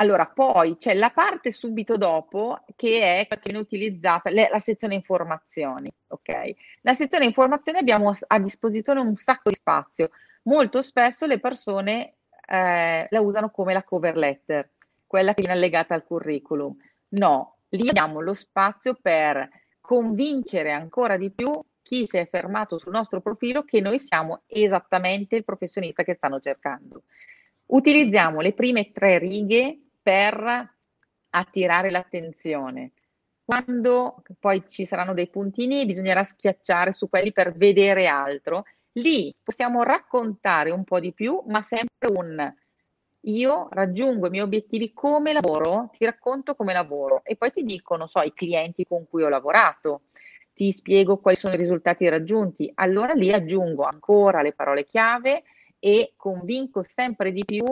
Allora, 0.00 0.26
poi 0.26 0.76
c'è 0.76 0.94
la 0.94 1.10
parte 1.10 1.52
subito 1.52 1.96
dopo 1.96 2.64
che 2.74 3.28
è 3.28 3.38
viene 3.40 3.60
utilizzata, 3.60 4.30
le, 4.30 4.48
la 4.50 4.58
sezione 4.58 4.94
informazioni, 4.94 5.88
ok? 6.08 6.52
La 6.80 6.94
sezione 6.94 7.26
informazioni 7.26 7.78
abbiamo 7.78 8.12
a 8.26 8.38
disposizione 8.40 8.98
un 8.98 9.14
sacco 9.14 9.50
di 9.50 9.54
spazio. 9.54 10.10
Molto 10.42 10.82
spesso 10.82 11.26
le 11.26 11.38
persone 11.38 12.14
eh, 12.44 13.06
la 13.08 13.20
usano 13.20 13.50
come 13.50 13.72
la 13.72 13.84
cover 13.84 14.16
letter 14.16 14.68
quella 15.08 15.34
che 15.34 15.42
viene 15.42 15.56
allegata 15.56 15.94
al 15.94 16.04
curriculum. 16.04 16.76
No, 17.08 17.56
lì 17.70 17.88
abbiamo 17.88 18.20
lo 18.20 18.34
spazio 18.34 18.96
per 19.00 19.48
convincere 19.80 20.70
ancora 20.70 21.16
di 21.16 21.30
più 21.30 21.50
chi 21.82 22.06
si 22.06 22.18
è 22.18 22.28
fermato 22.28 22.78
sul 22.78 22.92
nostro 22.92 23.22
profilo 23.22 23.64
che 23.64 23.80
noi 23.80 23.98
siamo 23.98 24.42
esattamente 24.46 25.36
il 25.36 25.44
professionista 25.44 26.02
che 26.02 26.14
stanno 26.14 26.38
cercando. 26.38 27.04
Utilizziamo 27.66 28.40
le 28.40 28.52
prime 28.52 28.92
tre 28.92 29.18
righe 29.18 29.78
per 30.02 30.76
attirare 31.30 31.90
l'attenzione. 31.90 32.92
Quando 33.42 34.22
poi 34.38 34.64
ci 34.68 34.84
saranno 34.84 35.14
dei 35.14 35.28
puntini, 35.28 35.86
bisognerà 35.86 36.22
schiacciare 36.22 36.92
su 36.92 37.08
quelli 37.08 37.32
per 37.32 37.56
vedere 37.56 38.06
altro. 38.06 38.64
Lì 38.92 39.34
possiamo 39.42 39.82
raccontare 39.82 40.70
un 40.70 40.84
po' 40.84 41.00
di 41.00 41.14
più, 41.14 41.42
ma 41.46 41.62
sempre 41.62 42.10
un 42.10 42.54
io 43.22 43.68
raggiungo 43.70 44.26
i 44.26 44.30
miei 44.30 44.44
obiettivi 44.44 44.92
come 44.92 45.32
lavoro, 45.32 45.90
ti 45.96 46.04
racconto 46.04 46.54
come 46.54 46.72
lavoro 46.72 47.22
e 47.24 47.36
poi 47.36 47.50
ti 47.52 47.62
dico, 47.64 47.96
non 47.96 48.08
so, 48.08 48.20
i 48.20 48.32
clienti 48.32 48.86
con 48.86 49.06
cui 49.08 49.22
ho 49.22 49.28
lavorato, 49.28 50.02
ti 50.54 50.72
spiego 50.72 51.18
quali 51.18 51.36
sono 51.36 51.54
i 51.54 51.58
risultati 51.58 52.08
raggiunti. 52.08 52.70
Allora 52.74 53.12
lì 53.12 53.32
aggiungo 53.32 53.84
ancora 53.84 54.42
le 54.42 54.52
parole 54.52 54.84
chiave 54.84 55.44
e 55.78 56.14
convinco 56.16 56.82
sempre 56.82 57.32
di 57.32 57.44
più 57.44 57.64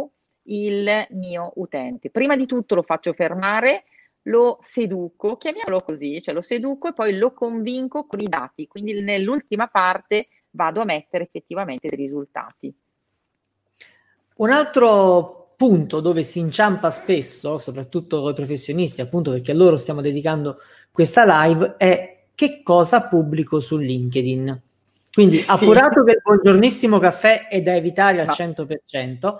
il 0.49 1.07
mio 1.11 1.53
utente. 1.57 2.11
Prima 2.11 2.37
di 2.37 2.47
tutto 2.47 2.75
lo 2.75 2.83
faccio 2.83 3.13
fermare, 3.13 3.85
lo 4.23 4.59
seduco, 4.61 5.37
chiamiamolo 5.37 5.81
così, 5.81 6.21
cioè 6.21 6.35
lo 6.35 6.41
seduco 6.41 6.89
e 6.89 6.93
poi 6.93 7.17
lo 7.17 7.33
convinco 7.33 8.07
con 8.07 8.21
i 8.21 8.29
dati. 8.29 8.67
Quindi 8.67 9.01
nell'ultima 9.01 9.69
parte 9.69 10.29
vado 10.51 10.81
a 10.81 10.85
mettere 10.85 11.25
effettivamente 11.25 11.89
dei 11.89 11.99
risultati. 11.99 12.73
Un 14.37 14.51
altro 14.51 15.55
punto 15.57 16.01
dove 16.01 16.23
si 16.23 16.39
inciampa 16.39 16.91
spesso, 16.91 17.57
soprattutto 17.57 18.21
con 18.21 18.33
i 18.33 18.35
professionisti, 18.35 19.01
appunto 19.01 19.31
perché 19.31 19.53
a 19.53 19.55
loro 19.55 19.79
stiamo 19.79 20.03
dedicando 20.03 20.59
questa 20.93 21.25
live, 21.45 21.77
è 21.79 22.25
che 22.35 22.61
cosa 22.63 23.09
pubblico 23.09 23.61
su 23.61 23.79
LinkedIn. 23.79 24.63
Quindi, 25.11 25.43
appurato 25.47 26.01
sì. 26.01 26.07
che 26.07 26.13
il 26.13 26.21
buongiornissimo 26.23 26.99
caffè 26.99 27.49
è 27.49 27.63
da 27.63 27.75
evitare 27.75 28.21
al 28.21 28.27
no. 28.27 28.33
100%, 28.33 29.35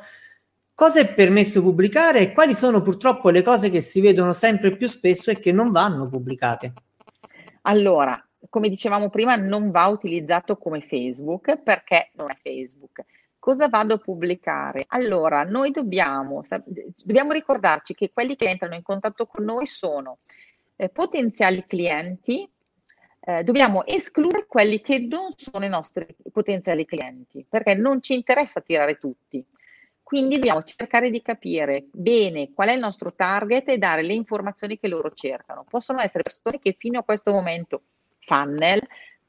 cosa 0.73 1.01
è 1.01 1.13
permesso 1.13 1.61
pubblicare 1.61 2.21
e 2.21 2.33
quali 2.33 2.55
sono 2.55 2.81
purtroppo 2.81 3.29
le 3.29 3.43
cose 3.43 3.69
che 3.69 3.83
si 3.83 4.01
vedono 4.01 4.33
sempre 4.33 4.75
più 4.75 4.87
spesso 4.87 5.31
e 5.31 5.39
che 5.39 5.53
non 5.53 5.71
vanno 5.73 6.09
pubblicate? 6.09 6.73
Allora, 7.63 8.19
come 8.49 8.71
dicevamo 8.71 9.11
prima, 9.11 9.37
non 9.37 9.71
va 9.71 9.87
utilizzato 9.89 10.57
come 10.57 10.81
Facebook 10.81 11.59
perché 11.59 12.11
non 12.15 12.31
è 12.31 12.37
Facebook. 12.43 13.05
Cosa 13.47 13.69
vado 13.69 13.95
a 13.95 13.99
pubblicare? 13.99 14.87
Allora, 14.89 15.45
noi 15.45 15.71
dobbiamo, 15.71 16.43
dobbiamo 17.05 17.31
ricordarci 17.31 17.95
che 17.95 18.11
quelli 18.13 18.35
che 18.35 18.49
entrano 18.49 18.75
in 18.75 18.83
contatto 18.83 19.25
con 19.27 19.45
noi 19.45 19.67
sono 19.67 20.19
eh, 20.75 20.89
potenziali 20.89 21.65
clienti, 21.65 22.51
eh, 23.21 23.45
dobbiamo 23.45 23.87
escludere 23.87 24.47
quelli 24.47 24.81
che 24.81 24.99
non 24.99 25.29
sono 25.37 25.65
i 25.65 25.69
nostri 25.69 26.09
potenziali 26.33 26.85
clienti, 26.85 27.47
perché 27.49 27.75
non 27.75 28.03
ci 28.03 28.15
interessa 28.15 28.61
tirare 28.61 28.99
tutti. 28.99 29.47
Quindi 30.03 30.35
dobbiamo 30.39 30.65
cercare 30.65 31.09
di 31.09 31.23
capire 31.23 31.87
bene 31.93 32.51
qual 32.53 32.71
è 32.71 32.73
il 32.73 32.81
nostro 32.81 33.15
target 33.15 33.69
e 33.69 33.79
dare 33.79 34.03
le 34.03 34.15
informazioni 34.15 34.77
che 34.77 34.89
loro 34.89 35.13
cercano. 35.13 35.65
Possono 35.69 36.01
essere 36.01 36.25
persone 36.25 36.59
che 36.59 36.75
fino 36.77 36.99
a 36.99 37.05
questo 37.05 37.31
momento 37.31 37.83
funnel 38.19 38.85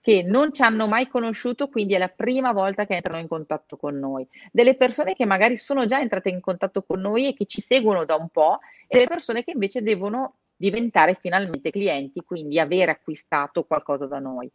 che 0.08 0.24
non 0.24 0.54
ci 0.54 0.62
hanno 0.62 0.88
mai 0.88 1.10
conosciuto, 1.10 1.68
quindi 1.68 1.94
è 1.94 1.98
la 1.98 2.08
prima 2.08 2.54
volta 2.54 2.86
che 2.86 2.96
entrano 2.96 3.20
in 3.20 3.28
contatto 3.28 3.76
con 3.76 4.00
noi. 4.00 4.26
Delle 4.54 4.76
persone 4.76 5.16
che 5.16 5.26
magari 5.26 5.58
sono 5.58 5.86
già 5.86 6.00
entrate 6.00 6.30
in 6.30 6.40
contatto 6.40 6.82
con 6.82 7.02
noi 7.02 7.28
e 7.28 7.34
che 7.34 7.44
ci 7.44 7.60
seguono 7.60 8.06
da 8.06 8.16
un 8.16 8.30
po', 8.30 8.60
e 8.88 8.96
delle 8.96 9.08
persone 9.10 9.44
che 9.44 9.52
invece 9.52 9.82
devono 9.82 10.36
diventare 10.56 11.18
finalmente 11.20 11.72
clienti, 11.72 12.24
quindi 12.24 12.58
avere 12.58 12.92
acquistato 12.92 13.66
qualcosa 13.66 14.06
da 14.06 14.20
noi. 14.20 14.50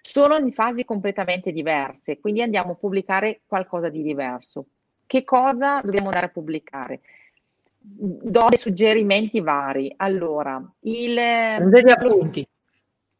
Sono 0.00 0.38
in 0.38 0.54
fasi 0.54 0.86
completamente 0.86 1.52
diverse, 1.52 2.18
quindi 2.18 2.40
andiamo 2.40 2.72
a 2.72 2.76
pubblicare 2.76 3.42
qualcosa 3.46 3.90
di 3.90 4.02
diverso. 4.02 4.64
Che 5.06 5.22
cosa 5.22 5.82
dobbiamo 5.82 6.06
andare 6.06 6.26
a 6.28 6.30
pubblicare? 6.30 7.02
Do 7.78 8.46
dei 8.48 8.56
suggerimenti 8.56 9.40
vari. 9.40 9.92
Allora, 9.98 10.66
il... 10.80 11.14
Prendete 11.14 11.92
appunti. 11.92 12.48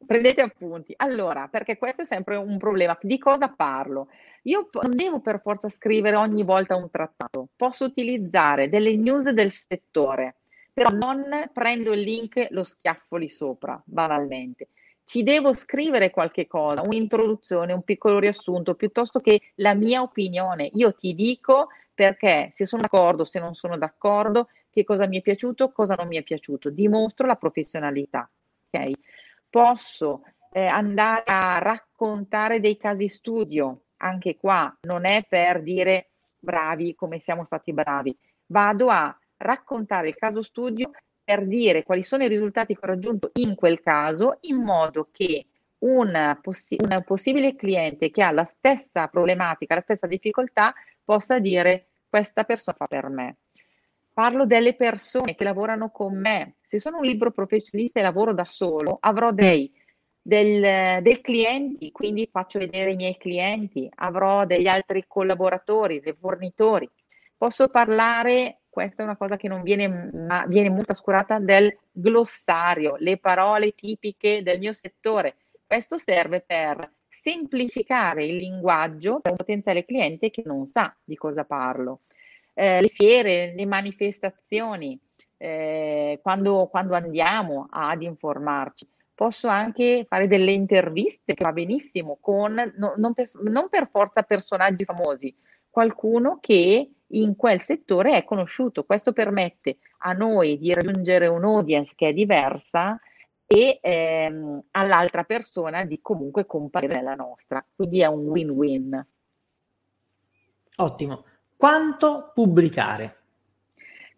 Prendete 0.07 0.41
appunti. 0.41 0.93
Allora, 0.97 1.49
perché 1.49 1.77
questo 1.77 2.03
è 2.03 2.05
sempre 2.05 2.37
un 2.37 2.59
problema. 2.59 2.97
Di 3.01 3.19
cosa 3.19 3.49
parlo? 3.49 4.09
Io 4.43 4.67
non 4.73 4.95
devo 4.95 5.21
per 5.21 5.41
forza 5.41 5.69
scrivere 5.69 6.17
ogni 6.17 6.43
volta 6.43 6.77
un 6.77 6.91
trattato, 6.91 7.49
posso 7.57 7.87
utilizzare 7.87 8.69
delle 8.69 8.95
news 8.95 9.31
del 9.31 9.51
settore, 9.51 10.37
però 10.73 10.91
non 10.91 11.25
prendo 11.53 11.95
il 11.95 12.01
link, 12.01 12.49
lo 12.51 12.63
schiaffo 12.63 13.17
lì 13.17 13.31
sopra, 13.31 13.81
banalmente. 13.85 14.69
Ci 15.05 15.23
devo 15.23 15.55
scrivere 15.55 16.11
qualche 16.11 16.47
cosa, 16.47 16.83
un'introduzione, 16.83 17.73
un 17.73 17.83
piccolo 17.83 18.19
riassunto, 18.19 18.75
piuttosto 18.75 19.21
che 19.21 19.41
la 19.57 19.75
mia 19.75 20.03
opinione. 20.03 20.69
Io 20.75 20.95
ti 20.95 21.15
dico 21.15 21.69
perché 21.95 22.49
se 22.53 22.67
sono 22.67 22.83
d'accordo, 22.83 23.25
se 23.25 23.39
non 23.39 23.55
sono 23.55 23.79
d'accordo, 23.79 24.49
che 24.71 24.85
cosa 24.85 25.07
mi 25.07 25.19
è 25.19 25.23
piaciuto, 25.23 25.71
cosa 25.73 25.95
non 25.95 26.09
mi 26.09 26.17
è 26.17 26.23
piaciuto. 26.23 26.69
Dimostro 26.69 27.27
la 27.27 27.37
professionalità. 27.37 28.29
Ok? 28.71 28.91
Posso 29.55 30.23
eh, 30.51 30.67
andare 30.67 31.23
a 31.27 31.59
raccontare 31.59 32.59
dei 32.59 32.77
casi 32.77 33.07
studio, 33.07 33.83
anche 33.99 34.37
qua 34.37 34.77
non 34.81 35.05
è 35.05 35.25
per 35.29 35.63
dire 35.63 36.09
bravi 36.41 36.97
come 36.97 37.21
siamo 37.21 37.45
stati 37.45 37.73
bravi, 37.73 38.19
vado 38.47 38.89
a 38.89 39.17
raccontare 39.37 40.09
il 40.09 40.17
caso 40.17 40.43
studio 40.43 40.91
per 41.23 41.47
dire 41.47 41.85
quali 41.85 42.03
sono 42.03 42.25
i 42.25 42.29
risultati 42.29 42.75
che 42.75 42.81
ho 42.83 42.89
raggiunto 42.89 43.31
in 43.35 43.55
quel 43.55 43.81
caso, 43.81 44.39
in 44.41 44.57
modo 44.57 45.11
che 45.13 45.47
un, 45.79 46.37
possi- 46.43 46.77
un 46.81 47.05
possibile 47.07 47.55
cliente 47.55 48.11
che 48.11 48.25
ha 48.25 48.33
la 48.33 48.45
stessa 48.45 49.07
problematica, 49.07 49.77
la 49.77 49.83
stessa 49.83 50.09
difficoltà, 50.09 50.75
possa 51.05 51.39
dire 51.39 51.91
questa 52.09 52.43
persona 52.43 52.77
fa 52.77 52.89
per 52.89 53.09
me. 53.09 53.37
Parlo 54.15 54.47
delle 54.47 54.75
persone 54.75 55.35
che 55.35 55.43
lavorano 55.43 55.91
con 55.91 56.17
me. 56.17 56.59
Se 56.69 56.79
sono 56.79 56.99
un 56.99 57.05
libro 57.05 57.33
professionista 57.33 57.99
e 57.99 58.05
lavoro 58.05 58.33
da 58.33 58.45
solo, 58.45 58.99
avrò 59.01 59.33
dei, 59.33 59.69
del, 60.23 61.03
dei 61.03 61.21
clienti, 61.21 61.91
quindi 61.91 62.29
faccio 62.31 62.61
vedere 62.61 62.93
i 62.93 62.97
miei 62.97 63.17
clienti, 63.17 63.91
avrò 63.97 64.47
degli 64.47 64.69
altri 64.69 65.05
collaboratori, 65.09 65.99
dei 65.99 66.15
fornitori. 66.17 66.89
Posso 67.37 67.67
parlare, 67.67 68.61
questa 68.69 69.03
è 69.03 69.05
una 69.05 69.17
cosa 69.17 69.37
che 69.37 69.49
non 69.49 69.63
viene, 69.63 69.89
ma 70.13 70.47
viene 70.47 70.69
molto 70.69 70.85
trascurata, 70.85 71.41
del 71.41 71.77
glossario, 71.91 72.95
le 72.99 73.19
parole 73.19 73.75
tipiche 73.75 74.45
del 74.45 74.61
mio 74.61 74.73
settore. 74.73 75.39
Questo 75.67 75.99
serve 75.99 76.41
per 76.41 76.89
semplificare 77.09 78.25
il 78.25 78.37
linguaggio 78.37 79.19
per 79.19 79.33
un 79.33 79.39
potenziale 79.39 79.85
cliente 79.85 80.31
che 80.31 80.45
non 80.47 80.67
sa 80.67 80.95
di 81.03 81.17
cosa 81.17 81.45
parlo 81.45 82.03
eh, 82.55 82.81
le 82.81 82.89
fiere, 82.89 83.53
le 83.55 83.67
manifestazioni, 83.67 84.99
eh, 85.37 86.19
quando, 86.23 86.69
quando, 86.71 86.95
andiamo 86.95 87.67
ad 87.71 88.03
informarci. 88.03 88.89
Posso 89.15 89.47
anche 89.47 90.07
fare 90.09 90.27
delle 90.27 90.53
interviste, 90.53 91.35
che 91.35 91.45
va 91.45 91.53
benissimo, 91.53 92.19
con 92.21 92.55
no, 92.77 92.95
non, 92.97 93.13
per, 93.15 93.29
non 93.43 93.69
per 93.69 93.89
forza 93.91 94.23
personaggi 94.23 94.85
famosi, 94.85 95.35
qualcuno 95.71 96.39
che 96.41 96.91
in 97.09 97.37
quel 97.37 97.61
settore 97.61 98.17
è 98.17 98.25
conosciuto. 98.25 98.85
Questo 98.85 99.13
permette 99.13 99.79
a 99.99 100.13
noi 100.13 100.59
di 100.59 100.73
raggiungere 100.73 101.27
un'audience 101.27 101.93
che 101.95 102.09
è 102.09 102.13
diversa 102.13 102.99
e 103.47 103.79
ehm, 103.81 104.63
all'altra 104.73 105.25
persona 105.25 105.85
di 105.85 106.01
comunque 106.01 106.47
comparire 106.47 106.97
nella 106.97 107.15
nostra. 107.15 107.65
Quindi 107.75 108.01
è 108.01 108.07
un 108.07 108.27
win-win. 108.27 109.07
Ottimo. 110.77 111.25
Quanto 111.57 112.33
pubblicare? 112.35 113.17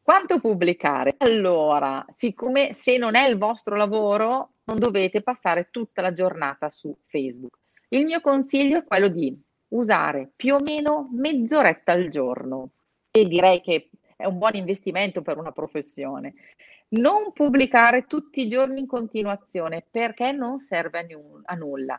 Quanto 0.02 0.40
pubblicare? 0.40 1.14
Allora, 1.18 2.04
siccome 2.14 2.72
se 2.72 2.96
non 2.96 3.14
è 3.14 3.28
il 3.28 3.36
vostro 3.36 3.76
lavoro, 3.76 4.50
non 4.64 4.78
dovete 4.78 5.20
passare 5.22 5.68
tutta 5.70 6.00
la 6.00 6.12
giornata 6.12 6.70
su 6.70 6.96
Facebook. 7.06 7.58
Il 7.88 8.04
mio 8.04 8.20
consiglio 8.20 8.78
è 8.78 8.84
quello 8.84 9.08
di 9.08 9.36
usare 9.68 10.30
più 10.34 10.54
o 10.54 10.60
meno 10.60 11.08
mezz'oretta 11.12 11.92
al 11.92 12.08
giorno 12.08 12.70
e 13.10 13.26
direi 13.26 13.60
che 13.60 13.90
è 14.16 14.24
un 14.24 14.38
buon 14.38 14.54
investimento 14.54 15.22
per 15.22 15.38
una 15.38 15.52
professione. 15.52 16.34
Non 16.88 17.32
pubblicare 17.32 18.06
tutti 18.06 18.40
i 18.40 18.48
giorni 18.48 18.80
in 18.80 18.86
continuazione 18.86 19.84
perché 19.88 20.32
non 20.32 20.58
serve 20.58 20.98
a, 21.00 21.02
n- 21.02 21.42
a 21.44 21.54
nulla. 21.54 21.98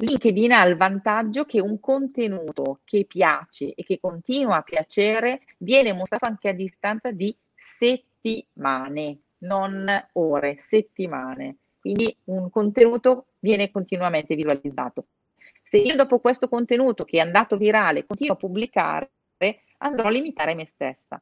LinkedIn 0.00 0.52
ha 0.52 0.64
il 0.64 0.76
vantaggio 0.76 1.44
che 1.44 1.60
un 1.60 1.80
contenuto 1.80 2.80
che 2.84 3.04
piace 3.04 3.74
e 3.74 3.82
che 3.82 3.98
continua 3.98 4.58
a 4.58 4.62
piacere 4.62 5.40
viene 5.58 5.92
mostrato 5.92 6.26
anche 6.26 6.48
a 6.48 6.52
distanza 6.52 7.10
di 7.10 7.36
settimane, 7.56 9.18
non 9.38 9.86
ore, 10.12 10.56
settimane. 10.60 11.56
Quindi 11.80 12.14
un 12.24 12.48
contenuto 12.48 13.26
viene 13.40 13.72
continuamente 13.72 14.36
visualizzato. 14.36 15.06
Se 15.64 15.78
io 15.78 15.96
dopo 15.96 16.20
questo 16.20 16.48
contenuto 16.48 17.04
che 17.04 17.16
è 17.16 17.20
andato 17.20 17.56
virale 17.56 18.06
continuo 18.06 18.34
a 18.34 18.38
pubblicare, 18.38 19.10
andrò 19.78 20.06
a 20.06 20.10
limitare 20.10 20.54
me 20.54 20.66
stessa. 20.66 21.20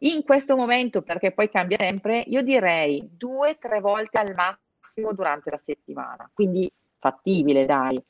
In 0.00 0.22
questo 0.24 0.56
momento, 0.56 1.00
perché 1.00 1.32
poi 1.32 1.48
cambia 1.48 1.78
sempre, 1.78 2.22
io 2.26 2.42
direi 2.42 3.08
due 3.10 3.50
o 3.50 3.56
tre 3.58 3.80
volte 3.80 4.18
al 4.18 4.34
massimo 4.34 5.12
durante 5.12 5.50
la 5.50 5.58
settimana. 5.58 6.28
Quindi 6.32 6.70
fattibile, 7.02 7.66
dai. 7.66 8.00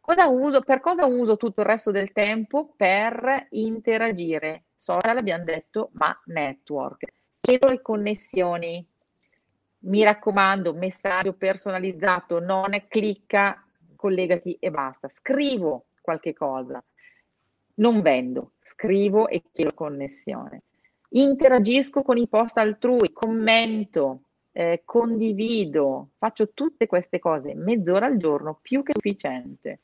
Cosa 0.00 0.28
uso, 0.28 0.60
per 0.62 0.80
cosa 0.80 1.06
uso 1.06 1.36
tutto 1.36 1.60
il 1.60 1.66
resto 1.66 1.90
del 1.90 2.12
tempo? 2.12 2.72
Per 2.76 3.48
interagire. 3.50 4.64
Social 4.76 5.16
abbiamo 5.16 5.44
detto, 5.44 5.90
ma 5.94 6.16
network. 6.26 7.12
Chiedo 7.40 7.68
le 7.68 7.82
connessioni. 7.82 8.86
Mi 9.84 10.04
raccomando, 10.04 10.72
messaggio 10.72 11.32
personalizzato, 11.32 12.38
non 12.38 12.84
clicca, 12.88 13.64
collegati 13.96 14.56
e 14.60 14.70
basta. 14.70 15.08
Scrivo 15.08 15.86
qualche 16.00 16.32
cosa. 16.32 16.82
Non 17.74 18.00
vendo, 18.02 18.52
scrivo 18.62 19.26
e 19.28 19.42
chiedo 19.52 19.74
connessione. 19.74 20.62
Interagisco 21.10 22.02
con 22.02 22.16
i 22.16 22.28
post 22.28 22.56
altrui, 22.58 23.12
commento, 23.12 24.22
eh, 24.52 24.82
condivido, 24.84 26.10
faccio 26.18 26.50
tutte 26.52 26.86
queste 26.86 27.18
cose 27.18 27.54
mezz'ora 27.54 28.06
al 28.06 28.18
giorno 28.18 28.58
più 28.60 28.82
che 28.82 28.92
sufficiente. 28.92 29.80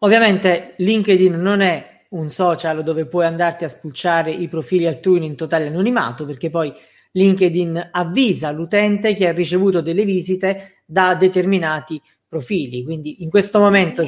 Ovviamente 0.00 0.74
LinkedIn 0.76 1.34
non 1.34 1.60
è 1.60 2.06
un 2.10 2.28
social 2.28 2.82
dove 2.82 3.06
puoi 3.06 3.26
andarti 3.26 3.64
a 3.64 3.68
spulciare 3.68 4.30
i 4.30 4.48
profili 4.48 4.86
altrui 4.86 5.24
in 5.24 5.34
totale 5.34 5.66
anonimato, 5.66 6.24
perché 6.26 6.50
poi 6.50 6.72
LinkedIn 7.12 7.90
avvisa 7.92 8.50
l'utente 8.50 9.14
che 9.14 9.28
ha 9.28 9.32
ricevuto 9.32 9.80
delle 9.80 10.04
visite 10.04 10.82
da 10.84 11.14
determinati 11.14 12.00
profili. 12.28 12.84
Quindi 12.84 13.22
in 13.22 13.30
questo 13.30 13.58
momento... 13.58 14.02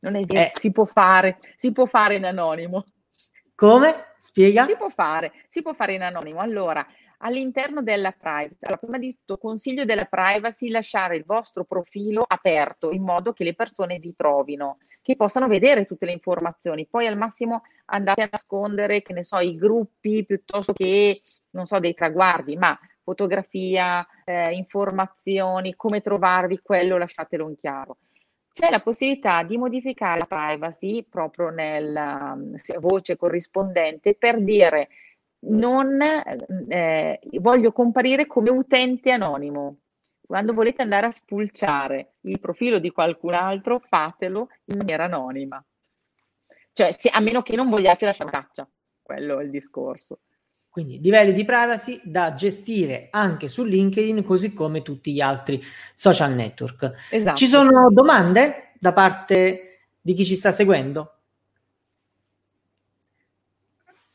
Non 0.00 0.16
è, 0.16 0.20
non 0.20 0.36
è, 0.36 0.50
è 0.50 0.58
si 0.58 0.72
può 0.72 0.84
fare, 0.84 1.38
si 1.56 1.72
può 1.72 1.86
fare 1.86 2.16
in 2.16 2.24
anonimo 2.24 2.84
Come? 3.62 4.14
Spiega? 4.18 4.66
Si 4.66 4.76
può 4.76 4.88
fare, 4.88 5.32
si 5.48 5.62
può 5.62 5.72
fare 5.72 5.94
in 5.94 6.02
anonimo. 6.02 6.40
Allora, 6.40 6.84
all'interno 7.24 7.82
della 7.82 8.12
privacy, 8.12 8.58
allora, 8.62 8.78
prima 8.78 8.98
di 8.98 9.16
tutto 9.16 9.38
consiglio 9.38 9.84
della 9.84 10.04
privacy 10.04 10.68
lasciare 10.68 11.16
il 11.16 11.24
vostro 11.24 11.64
profilo 11.64 12.24
aperto 12.26 12.90
in 12.90 13.02
modo 13.02 13.32
che 13.32 13.44
le 13.44 13.54
persone 13.54 13.98
vi 13.98 14.14
trovino, 14.14 14.78
che 15.02 15.16
possano 15.16 15.48
vedere 15.48 15.86
tutte 15.86 16.06
le 16.06 16.12
informazioni. 16.12 16.86
Poi 16.86 17.06
al 17.06 17.16
massimo 17.16 17.62
andate 17.86 18.22
a 18.22 18.28
nascondere, 18.30 19.02
che 19.02 19.12
ne 19.12 19.24
so, 19.24 19.38
i 19.38 19.56
gruppi 19.56 20.24
piuttosto 20.24 20.72
che, 20.72 21.22
non 21.50 21.66
so, 21.66 21.78
dei 21.78 21.94
traguardi, 21.94 22.56
ma 22.56 22.78
fotografia, 23.02 24.06
eh, 24.24 24.52
informazioni, 24.52 25.74
come 25.74 26.00
trovarvi, 26.00 26.60
quello 26.62 26.98
lasciatelo 26.98 27.48
in 27.48 27.56
chiaro. 27.56 27.96
C'è 28.52 28.68
la 28.68 28.80
possibilità 28.80 29.42
di 29.44 29.56
modificare 29.56 30.18
la 30.18 30.26
privacy 30.26 31.04
proprio 31.04 31.48
nella 31.48 32.34
um, 32.36 32.54
voce 32.80 33.16
corrispondente 33.16 34.14
per 34.14 34.42
dire 34.42 34.88
non 35.44 35.98
eh, 36.68 37.20
voglio 37.40 37.72
comparire 37.72 38.26
come 38.26 38.50
utente 38.50 39.10
anonimo. 39.10 39.78
Quando 40.20 40.54
volete 40.54 40.82
andare 40.82 41.06
a 41.06 41.10
spulciare 41.10 42.14
il 42.22 42.40
profilo 42.40 42.78
di 42.78 42.90
qualcun 42.90 43.34
altro, 43.34 43.80
fatelo 43.80 44.48
in 44.66 44.78
maniera 44.78 45.04
anonima. 45.04 45.62
Cioè, 46.72 46.92
se, 46.92 47.10
a 47.10 47.20
meno 47.20 47.42
che 47.42 47.54
non 47.54 47.68
vogliate 47.68 48.06
lasciare 48.06 48.30
traccia, 48.30 48.68
quello 49.02 49.40
è 49.40 49.44
il 49.44 49.50
discorso. 49.50 50.20
Quindi 50.70 51.00
livelli 51.00 51.34
di 51.34 51.44
privacy 51.44 52.00
da 52.02 52.32
gestire 52.32 53.08
anche 53.10 53.48
su 53.48 53.62
LinkedIn, 53.62 54.24
così 54.24 54.54
come 54.54 54.80
tutti 54.80 55.12
gli 55.12 55.20
altri 55.20 55.60
social 55.92 56.32
network. 56.32 57.10
Esatto. 57.10 57.36
Ci 57.36 57.46
sono 57.46 57.90
domande 57.90 58.72
da 58.78 58.94
parte 58.94 59.88
di 60.00 60.14
chi 60.14 60.24
ci 60.24 60.34
sta 60.34 60.50
seguendo? 60.50 61.21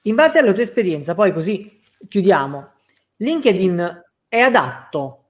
In 0.08 0.15
base 0.15 0.39
alla 0.39 0.54
tua 0.54 0.63
esperienza, 0.63 1.13
poi 1.15 1.34
così 1.34 1.82
chiudiamo. 2.08 2.72
LinkedIn 3.17 4.04
è 4.30 4.39
adatto 4.39 5.24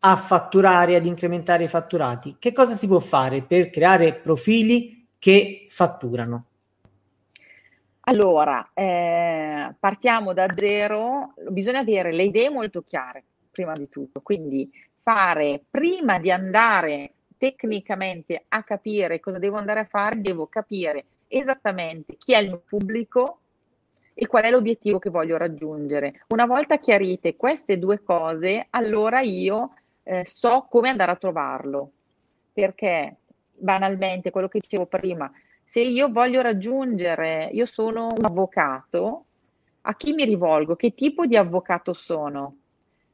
a 0.00 0.14
fatturare, 0.16 0.94
ad 0.94 1.06
incrementare 1.06 1.64
i 1.64 1.68
fatturati. 1.68 2.36
Che 2.38 2.52
cosa 2.52 2.74
si 2.74 2.86
può 2.86 2.98
fare 2.98 3.40
per 3.40 3.70
creare 3.70 4.12
profili 4.12 5.06
che 5.18 5.66
fatturano? 5.70 6.44
Allora, 8.00 8.70
eh, 8.74 9.74
partiamo 9.78 10.34
da 10.34 10.52
zero, 10.54 11.32
bisogna 11.48 11.80
avere 11.80 12.12
le 12.12 12.24
idee 12.24 12.50
molto 12.50 12.82
chiare, 12.82 13.24
prima 13.50 13.72
di 13.72 13.88
tutto, 13.88 14.20
quindi 14.20 14.70
fare, 15.02 15.62
prima 15.70 16.18
di 16.18 16.30
andare 16.30 17.12
tecnicamente 17.38 18.44
a 18.48 18.62
capire 18.64 19.18
cosa 19.18 19.38
devo 19.38 19.56
andare 19.56 19.80
a 19.80 19.86
fare, 19.86 20.20
devo 20.20 20.46
capire 20.46 21.04
esattamente 21.26 22.16
chi 22.18 22.34
è 22.34 22.38
il 22.38 22.48
mio 22.48 22.62
pubblico 22.66 23.38
e 24.20 24.26
qual 24.26 24.42
è 24.42 24.50
l'obiettivo 24.50 24.98
che 24.98 25.08
voglio 25.08 25.38
raggiungere. 25.38 26.24
Una 26.28 26.44
volta 26.44 26.76
chiarite 26.76 27.36
queste 27.36 27.78
due 27.78 28.02
cose, 28.02 28.66
allora 28.68 29.20
io 29.20 29.76
eh, 30.02 30.26
so 30.26 30.66
come 30.68 30.90
andare 30.90 31.12
a 31.12 31.16
trovarlo, 31.16 31.90
perché 32.52 33.16
banalmente 33.50 34.30
quello 34.30 34.48
che 34.48 34.58
dicevo 34.60 34.84
prima, 34.84 35.32
se 35.64 35.80
io 35.80 36.12
voglio 36.12 36.42
raggiungere, 36.42 37.48
io 37.50 37.64
sono 37.64 38.08
un 38.14 38.22
avvocato, 38.22 39.24
a 39.80 39.96
chi 39.96 40.12
mi 40.12 40.26
rivolgo? 40.26 40.76
Che 40.76 40.92
tipo 40.94 41.24
di 41.24 41.38
avvocato 41.38 41.94
sono? 41.94 42.56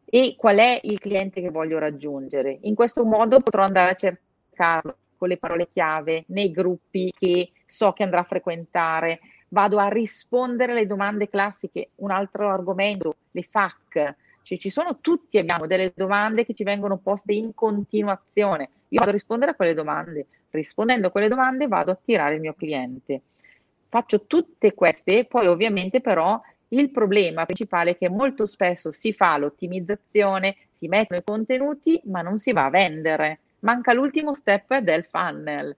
E 0.05 0.35
qual 0.37 0.57
è 0.57 0.81
il 0.83 0.99
cliente 0.99 1.41
che 1.41 1.51
voglio 1.51 1.79
raggiungere? 1.79 2.59
In 2.63 2.75
questo 2.75 3.05
modo 3.05 3.39
potrò 3.39 3.63
andare 3.63 3.91
a 3.93 3.95
cercarlo 3.95 4.97
con 5.17 5.29
le 5.29 5.37
parole 5.37 5.69
chiave 5.73 6.25
nei 6.29 6.51
gruppi 6.51 7.13
che 7.17 7.53
so 7.65 7.93
che 7.93 8.03
andrà 8.03 8.21
a 8.21 8.25
frequentare, 8.25 9.21
vado 9.49 9.79
a 9.79 9.89
rispondere 9.89 10.73
alle 10.73 10.87
domande 10.87 11.29
classiche. 11.29 11.91
Un 11.97 12.11
altro 12.11 12.49
argomento, 12.51 13.17
le 13.31 13.43
FAC, 13.43 14.15
cioè, 14.47 14.59
ci 14.59 14.71
sono 14.71 14.99
tutti, 15.01 15.39
abbiamo 15.39 15.67
delle 15.67 15.93
domande 15.93 16.47
che 16.47 16.55
ci 16.55 16.63
vengono 16.63 16.99
poste 16.99 17.33
in 17.33 17.53
continuazione. 17.53 18.69
Io 18.91 18.99
vado 19.01 19.11
a 19.11 19.15
rispondere 19.15 19.51
a 19.51 19.55
quelle 19.57 19.75
domande. 19.75 20.27
Rispondendo 20.51 21.09
a 21.09 21.11
quelle 21.11 21.27
domande 21.27 21.67
vado 21.67 21.91
a 21.91 21.95
attirare 21.95 22.37
il 22.37 22.41
mio 22.41 22.55
cliente. 22.55 23.23
Faccio 23.89 24.23
tutte 24.27 24.73
queste, 24.73 25.25
poi 25.25 25.49
ovviamente 25.49 26.01
però 26.01 26.41
il 26.69 26.91
problema 26.91 27.45
principale 27.45 27.91
è 27.91 27.99
che 27.99 28.09
molto 28.09 28.47
spesso 28.47 28.93
si 28.93 29.13
fa 29.13 29.37
l'ottimizzazione, 29.37 30.57
si 30.71 30.87
mettono 30.87 31.21
i 31.21 31.25
contenuti, 31.25 32.01
ma 32.05 32.23
non 32.23 32.39
si 32.39 32.53
va 32.53 32.67
a 32.67 32.71
vendere. 32.71 33.41
Manca 33.61 33.93
l'ultimo 33.93 34.37
step 34.37 34.79
del 34.79 35.05
funnel. 35.05 35.75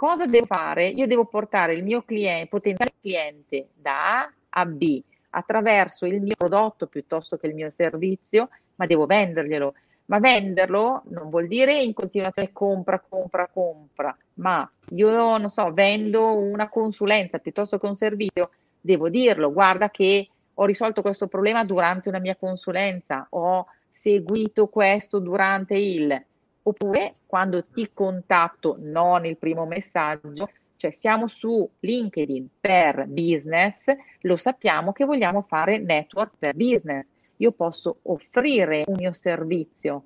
Cosa 0.00 0.24
devo 0.24 0.46
fare? 0.46 0.86
Io 0.86 1.06
devo 1.06 1.26
portare 1.26 1.74
il 1.74 1.84
mio 1.84 2.00
cliente, 2.04 2.46
potenziale 2.46 2.94
cliente 3.02 3.68
da 3.74 4.22
A 4.22 4.32
a 4.48 4.64
B 4.64 4.98
attraverso 5.28 6.06
il 6.06 6.22
mio 6.22 6.36
prodotto 6.38 6.86
piuttosto 6.86 7.36
che 7.36 7.48
il 7.48 7.54
mio 7.54 7.68
servizio, 7.68 8.48
ma 8.76 8.86
devo 8.86 9.04
venderglielo 9.04 9.74
ma 10.06 10.18
venderlo 10.18 11.02
non 11.08 11.28
vuol 11.28 11.48
dire 11.48 11.74
in 11.82 11.92
continuazione 11.92 12.50
compra, 12.50 12.98
compra, 12.98 13.46
compra, 13.52 14.16
ma 14.36 14.68
io 14.92 15.36
non 15.36 15.50
so, 15.50 15.70
vendo 15.70 16.32
una 16.32 16.70
consulenza 16.70 17.36
piuttosto 17.36 17.78
che 17.78 17.84
un 17.84 17.94
servizio, 17.94 18.52
devo 18.80 19.10
dirlo, 19.10 19.52
guarda 19.52 19.90
che 19.90 20.26
ho 20.54 20.64
risolto 20.64 21.02
questo 21.02 21.26
problema 21.26 21.62
durante 21.62 22.08
una 22.08 22.20
mia 22.20 22.36
consulenza, 22.36 23.26
ho 23.28 23.66
seguito 23.90 24.68
questo 24.68 25.18
durante 25.18 25.76
il, 25.76 26.24
oppure 26.62 27.14
quando 27.26 27.64
ti 27.64 27.90
contatto, 27.92 28.76
non 28.78 29.24
il 29.24 29.36
primo 29.36 29.66
messaggio, 29.66 30.50
cioè 30.76 30.90
siamo 30.90 31.26
su 31.26 31.68
LinkedIn 31.80 32.48
per 32.60 33.04
business, 33.06 33.94
lo 34.20 34.36
sappiamo 34.36 34.92
che 34.92 35.04
vogliamo 35.04 35.42
fare 35.42 35.78
network 35.78 36.32
per 36.38 36.54
business. 36.54 37.04
Io 37.36 37.52
posso 37.52 37.98
offrire 38.02 38.84
un 38.86 38.94
mio 38.96 39.12
servizio 39.12 40.04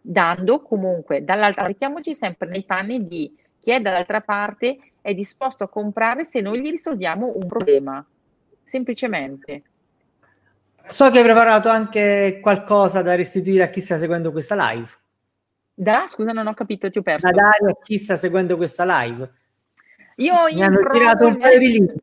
dando 0.00 0.62
comunque 0.62 1.24
dall'altra 1.24 1.66
mettiamoci 1.66 2.14
sempre 2.14 2.48
nei 2.48 2.64
panni 2.64 3.06
di 3.06 3.36
chi 3.60 3.70
è 3.72 3.80
dall'altra 3.80 4.20
parte 4.20 4.78
è 5.00 5.14
disposto 5.14 5.64
a 5.64 5.68
comprare 5.68 6.24
se 6.24 6.40
noi 6.40 6.60
gli 6.60 6.70
risolviamo 6.70 7.32
un 7.34 7.46
problema 7.46 8.04
semplicemente. 8.64 9.62
So 10.86 11.10
che 11.10 11.18
hai 11.18 11.24
preparato 11.24 11.68
anche 11.68 12.38
qualcosa 12.40 13.02
da 13.02 13.14
restituire 13.14 13.64
a 13.64 13.68
chi 13.68 13.80
sta 13.80 13.96
seguendo 13.96 14.32
questa 14.32 14.54
live 14.70 14.97
da 15.78 16.06
scusa 16.06 16.32
non 16.32 16.46
ho 16.46 16.54
capito 16.54 16.90
ti 16.90 16.98
ho 16.98 17.02
perso 17.02 17.30
da 17.30 17.32
dare 17.32 17.70
a 17.70 17.78
chi 17.82 17.98
sta 17.98 18.16
seguendo 18.16 18.56
questa 18.56 18.84
live 18.84 19.30
io 20.16 20.34
mi 20.52 20.62
hanno 20.62 20.80
tirato 20.90 21.26
un 21.26 21.38
paio 21.38 21.58
di 21.58 21.68
link 21.68 21.94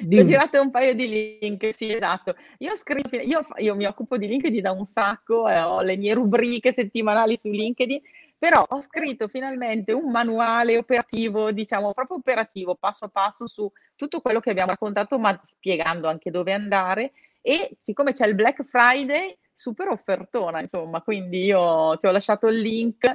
Dimmi. 0.00 0.22
Ho 0.22 0.26
girato 0.26 0.60
un 0.60 0.70
paio 0.70 0.94
di 0.94 1.38
link, 1.40 1.74
sì, 1.74 1.92
esatto. 1.92 2.36
Io, 2.58 2.76
scrivo, 2.76 3.16
io, 3.16 3.44
io 3.56 3.74
mi 3.74 3.84
occupo 3.84 4.16
di 4.16 4.28
LinkedIn 4.28 4.62
da 4.62 4.70
un 4.70 4.84
sacco, 4.84 5.48
eh, 5.48 5.60
ho 5.60 5.82
le 5.82 5.96
mie 5.96 6.14
rubriche 6.14 6.72
settimanali 6.72 7.36
su 7.36 7.48
LinkedIn, 7.48 8.00
però 8.38 8.64
ho 8.68 8.80
scritto 8.80 9.26
finalmente 9.26 9.92
un 9.92 10.10
manuale 10.10 10.76
operativo, 10.76 11.50
diciamo 11.50 11.92
proprio 11.92 12.18
operativo, 12.18 12.76
passo 12.76 13.06
a 13.06 13.08
passo 13.08 13.48
su 13.48 13.70
tutto 13.96 14.20
quello 14.20 14.38
che 14.38 14.50
abbiamo 14.50 14.70
raccontato, 14.70 15.18
ma 15.18 15.36
spiegando 15.42 16.08
anche 16.08 16.30
dove 16.30 16.52
andare. 16.52 17.12
E 17.40 17.76
siccome 17.80 18.12
c'è 18.12 18.26
il 18.26 18.36
Black 18.36 18.62
Friday, 18.64 19.36
super 19.58 19.88
offertona, 19.88 20.60
insomma, 20.60 21.02
quindi 21.02 21.46
io 21.46 21.96
ti 21.96 22.06
ho 22.06 22.12
lasciato 22.12 22.46
il 22.46 22.60
link 22.60 23.12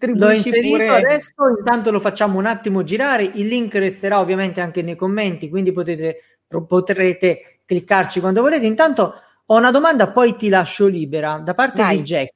L'ho 0.00 0.30
inserito 0.32 0.76
pure... 0.76 0.88
adesso, 0.88 1.34
intanto 1.56 1.90
lo 1.92 2.00
facciamo 2.00 2.38
un 2.38 2.46
attimo 2.46 2.82
girare, 2.82 3.22
il 3.22 3.46
link 3.46 3.74
resterà 3.74 4.18
ovviamente 4.18 4.60
anche 4.60 4.82
nei 4.82 4.96
commenti, 4.96 5.48
quindi 5.48 5.72
potete, 5.72 6.38
potrete 6.48 7.60
cliccarci 7.64 8.18
quando 8.18 8.40
volete. 8.40 8.66
Intanto 8.66 9.14
ho 9.44 9.56
una 9.56 9.70
domanda, 9.70 10.10
poi 10.10 10.34
ti 10.36 10.48
lascio 10.48 10.86
libera, 10.86 11.36
da 11.38 11.54
parte 11.54 11.82
Vai. 11.82 11.98
di 11.98 12.02
Jack, 12.02 12.32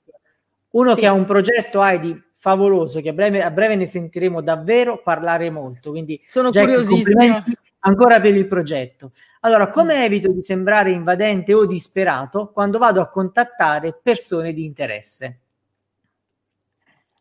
uno 0.72 0.94
sì. 0.94 1.00
che 1.00 1.06
ha 1.06 1.12
un 1.12 1.24
progetto 1.24 1.80
ID 1.82 2.22
favoloso, 2.34 3.00
che 3.00 3.08
a 3.08 3.12
breve, 3.14 3.42
a 3.42 3.50
breve, 3.50 3.74
ne 3.76 3.86
sentiremo 3.86 4.40
davvero 4.40 5.02
parlare 5.02 5.50
molto, 5.50 5.90
quindi 5.90 6.22
sono 6.26 6.50
Jack, 6.50 6.86
complimenti 6.86 7.56
ancora 7.80 8.20
per 8.20 8.34
il 8.34 8.46
progetto. 8.46 9.10
Allora, 9.40 9.68
come 9.68 9.96
mm. 9.96 10.02
evito 10.02 10.32
di 10.32 10.42
sembrare 10.42 10.90
invadente 10.90 11.54
o 11.54 11.66
disperato 11.66 12.50
quando 12.52 12.78
vado 12.78 13.00
a 13.00 13.08
contattare 13.08 13.98
persone 14.02 14.52
di 14.52 14.64
interesse? 14.64 15.40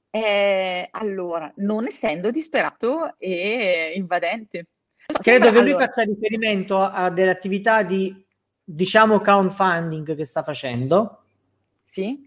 Eh, 0.09 0.87
allora, 0.91 1.51
non 1.57 1.85
essendo 1.85 2.31
disperato 2.31 3.15
e 3.19 3.93
invadente. 3.95 4.65
Credo 5.05 5.51
che 5.51 5.61
lui 5.61 5.71
allora. 5.71 5.85
faccia 5.85 6.03
riferimento 6.03 6.79
a 6.79 7.09
delle 7.09 7.29
attività 7.29 7.83
di, 7.83 8.25
diciamo, 8.63 9.19
crowdfunding 9.19 10.15
che 10.15 10.25
sta 10.25 10.43
facendo. 10.43 11.21
Sì. 11.83 12.25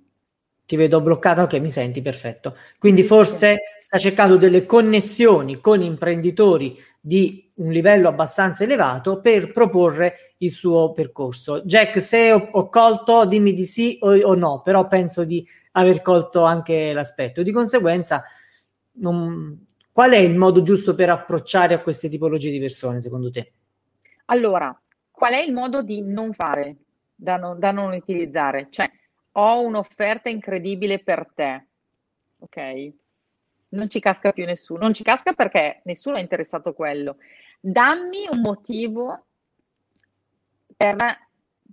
Ti 0.65 0.77
vedo 0.77 1.01
bloccata, 1.01 1.43
ok, 1.43 1.55
mi 1.55 1.69
senti, 1.69 2.01
perfetto. 2.01 2.57
Quindi 2.79 3.03
forse 3.03 3.59
sta 3.81 3.99
cercando 3.99 4.37
delle 4.37 4.67
connessioni 4.67 5.61
con 5.61 5.83
imprenditori 5.83 6.81
di 7.01 7.50
un 7.61 7.73
livello 7.73 8.09
abbastanza 8.09 8.65
elevato 8.65 9.21
per 9.21 9.53
proporre 9.53 10.35
il 10.39 10.51
suo 10.51 10.93
percorso. 10.93 11.63
Jack, 11.63 12.01
se 12.01 12.33
ho, 12.33 12.49
ho 12.53 12.69
colto, 12.69 13.27
dimmi 13.27 13.53
di 13.53 13.65
sì 13.65 13.99
o, 14.01 14.19
o 14.19 14.35
no, 14.35 14.63
però 14.63 14.87
penso 14.87 15.25
di 15.25 15.47
aver 15.73 16.03
colto 16.03 16.43
anche 16.45 16.93
l'aspetto. 16.93 17.43
Di 17.43 17.53
conseguenza, 17.53 18.25
non... 18.93 19.67
qual 19.93 20.13
è 20.13 20.19
il 20.19 20.37
modo 20.37 20.63
giusto 20.63 20.95
per 20.95 21.11
approcciare 21.11 21.75
a 21.75 21.81
queste 21.81 22.09
tipologie 22.09 22.51
di 22.51 22.59
persone, 22.59 23.01
secondo 23.01 23.31
te? 23.31 23.53
Allora, 24.27 24.79
qual 25.11 25.35
è 25.35 25.43
il 25.43 25.53
modo 25.53 25.83
di 25.83 26.01
non 26.01 26.33
fare, 26.33 26.77
da 27.15 27.37
non, 27.37 27.59
da 27.59 27.73
non 27.73 27.93
utilizzare? 27.93 28.69
Cioè, 28.71 28.91
ho 29.33 29.61
un'offerta 29.61 30.31
incredibile 30.31 30.99
per 31.01 31.31
te, 31.35 31.67
ok? 32.39 32.93
Non 33.73 33.89
ci 33.89 34.01
casca 34.01 34.33
più 34.33 34.47
nessuno, 34.47 34.81
non 34.81 34.95
ci 34.95 35.05
casca 35.05 35.33
perché 35.35 35.83
nessuno 35.85 36.17
è 36.17 36.21
interessato 36.21 36.71
a 36.71 36.75
quello. 36.75 37.17
Dammi 37.61 38.27
un 38.31 38.41
motivo 38.41 39.27
per, 40.77 40.97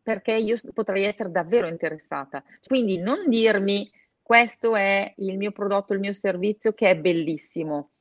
perché 0.03 0.33
io 0.33 0.57
potrei 0.73 1.03
essere 1.03 1.31
davvero 1.31 1.67
interessata. 1.67 2.43
Quindi 2.65 2.97
non 2.97 3.29
dirmi 3.29 3.89
questo 4.21 4.75
è 4.75 5.13
il 5.17 5.37
mio 5.37 5.51
prodotto, 5.51 5.93
il 5.93 5.99
mio 5.99 6.13
servizio 6.13 6.73
che 6.73 6.89
è 6.89 6.97
bellissimo. 6.97 7.91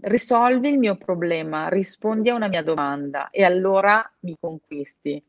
Risolvi 0.00 0.70
il 0.70 0.78
mio 0.78 0.96
problema, 0.96 1.68
rispondi 1.68 2.30
a 2.30 2.34
una 2.34 2.48
mia 2.48 2.62
domanda 2.62 3.30
e 3.30 3.44
allora 3.44 4.10
mi 4.20 4.36
conquisti. 4.38 5.22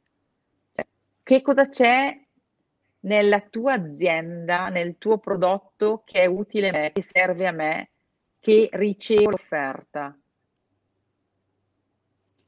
Cioè, 0.73 0.87
che 1.23 1.41
cosa 1.41 1.67
c'è 1.67 2.17
nella 3.01 3.39
tua 3.41 3.73
azienda, 3.73 4.67
nel 4.67 4.97
tuo 4.97 5.17
prodotto 5.17 6.03
che 6.05 6.21
è 6.21 6.25
utile 6.25 6.69
a 6.69 6.77
me, 6.77 6.91
che 6.91 7.01
serve 7.01 7.47
a 7.47 7.51
me, 7.51 7.89
che 8.39 8.69
ricevo 8.73 9.31
l'offerta? 9.31 10.18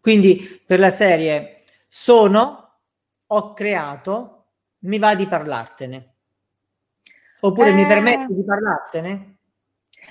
Quindi 0.02 0.62
per 0.66 0.80
la 0.80 0.89
serie 0.89 1.64
sono, 1.88 2.80
ho 3.28 3.54
creato, 3.54 4.45
mi 4.80 4.97
va 4.97 5.14
di 5.14 5.28
parlartene. 5.28 6.14
Oppure 7.41 7.70
eh, 7.70 7.74
mi 7.74 7.86
permetti 7.86 8.34
di 8.34 8.43
parlartene? 8.43 9.36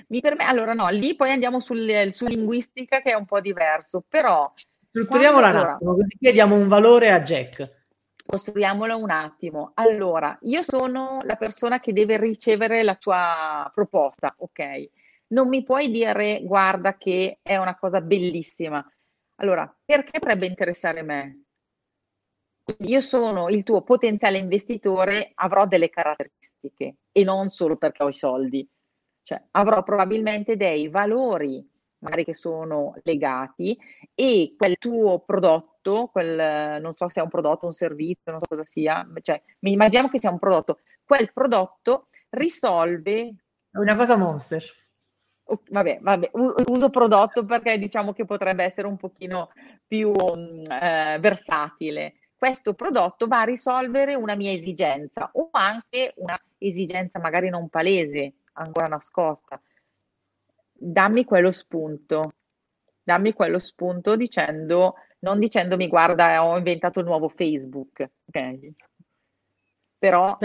Mi 0.07 0.21
permette, 0.21 0.49
allora 0.49 0.73
no, 0.73 0.87
lì 0.89 1.15
poi 1.15 1.31
andiamo 1.31 1.59
sul, 1.59 2.09
su 2.11 2.25
linguistica 2.25 3.01
che 3.01 3.11
è 3.11 3.15
un 3.15 3.25
po' 3.25 3.41
diverso, 3.41 4.03
però... 4.07 4.51
Strutturiamola 4.83 5.49
quando, 5.49 5.61
un 5.61 5.73
attimo, 5.73 5.95
così 5.95 6.17
chiediamo 6.17 6.55
un 6.55 6.67
valore 6.67 7.11
a 7.11 7.21
Jack. 7.21 7.79
Costruiamolo 8.25 8.97
un 8.97 9.09
attimo. 9.09 9.71
Allora, 9.75 10.37
io 10.43 10.63
sono 10.63 11.21
la 11.23 11.35
persona 11.35 11.79
che 11.79 11.91
deve 11.91 12.17
ricevere 12.17 12.83
la 12.83 12.95
tua 12.95 13.69
proposta, 13.73 14.33
ok? 14.37 14.89
Non 15.27 15.47
mi 15.47 15.63
puoi 15.63 15.89
dire, 15.91 16.41
guarda 16.43 16.95
che 16.97 17.39
è 17.41 17.57
una 17.57 17.75
cosa 17.77 18.01
bellissima. 18.01 18.85
Allora, 19.41 19.75
perché 19.83 20.19
potrebbe 20.19 20.45
interessare 20.45 21.01
me? 21.01 21.43
io 22.79 23.01
sono 23.01 23.49
il 23.49 23.63
tuo 23.63 23.81
potenziale 23.81 24.37
investitore, 24.37 25.31
avrò 25.35 25.65
delle 25.65 25.89
caratteristiche 25.89 26.95
e 27.11 27.23
non 27.23 27.49
solo 27.49 27.75
perché 27.75 28.03
ho 28.03 28.09
i 28.09 28.13
soldi. 28.13 28.67
Cioè, 29.23 29.41
avrò 29.51 29.83
probabilmente 29.83 30.55
dei 30.55 30.87
valori 30.87 31.67
magari 31.99 32.25
che 32.25 32.33
sono 32.33 32.95
legati 33.03 33.77
e 34.15 34.55
quel 34.57 34.77
tuo 34.79 35.19
prodotto, 35.19 36.07
quel, 36.11 36.81
non 36.81 36.95
so 36.95 37.07
se 37.09 37.19
è 37.19 37.23
un 37.23 37.29
prodotto, 37.29 37.67
un 37.67 37.73
servizio, 37.73 38.31
non 38.31 38.41
so 38.41 38.47
cosa 38.55 38.65
sia, 38.65 39.07
cioè, 39.21 39.39
immaginiamo 39.59 40.09
che 40.09 40.19
sia 40.19 40.31
un 40.31 40.39
prodotto, 40.39 40.79
quel 41.03 41.31
prodotto 41.31 42.07
risolve... 42.29 43.35
Una 43.73 43.95
cosa 43.95 44.17
monster. 44.17 44.63
Vabbè, 45.69 45.99
vabbè, 46.01 46.31
uso 46.33 46.89
prodotto 46.89 47.45
perché 47.45 47.77
diciamo 47.77 48.13
che 48.13 48.25
potrebbe 48.25 48.63
essere 48.63 48.87
un 48.87 48.97
pochino 48.97 49.51
più 49.85 50.11
eh, 50.11 51.17
versatile 51.19 52.13
questo 52.41 52.73
prodotto 52.73 53.27
va 53.27 53.41
a 53.41 53.43
risolvere 53.43 54.15
una 54.15 54.33
mia 54.33 54.51
esigenza 54.51 55.29
o 55.33 55.49
anche 55.51 56.13
una 56.15 56.35
esigenza 56.57 57.19
magari 57.19 57.49
non 57.49 57.69
palese, 57.69 58.33
ancora 58.53 58.87
nascosta. 58.87 59.61
Dammi 60.73 61.23
quello 61.23 61.51
spunto, 61.51 62.33
dammi 63.03 63.33
quello 63.33 63.59
spunto 63.59 64.15
dicendo, 64.15 64.95
non 65.19 65.37
dicendomi 65.37 65.87
guarda 65.87 66.43
ho 66.43 66.57
inventato 66.57 66.99
il 66.99 67.05
nuovo 67.05 67.29
Facebook, 67.29 68.09
ok? 68.25 68.71
Però... 69.99 70.35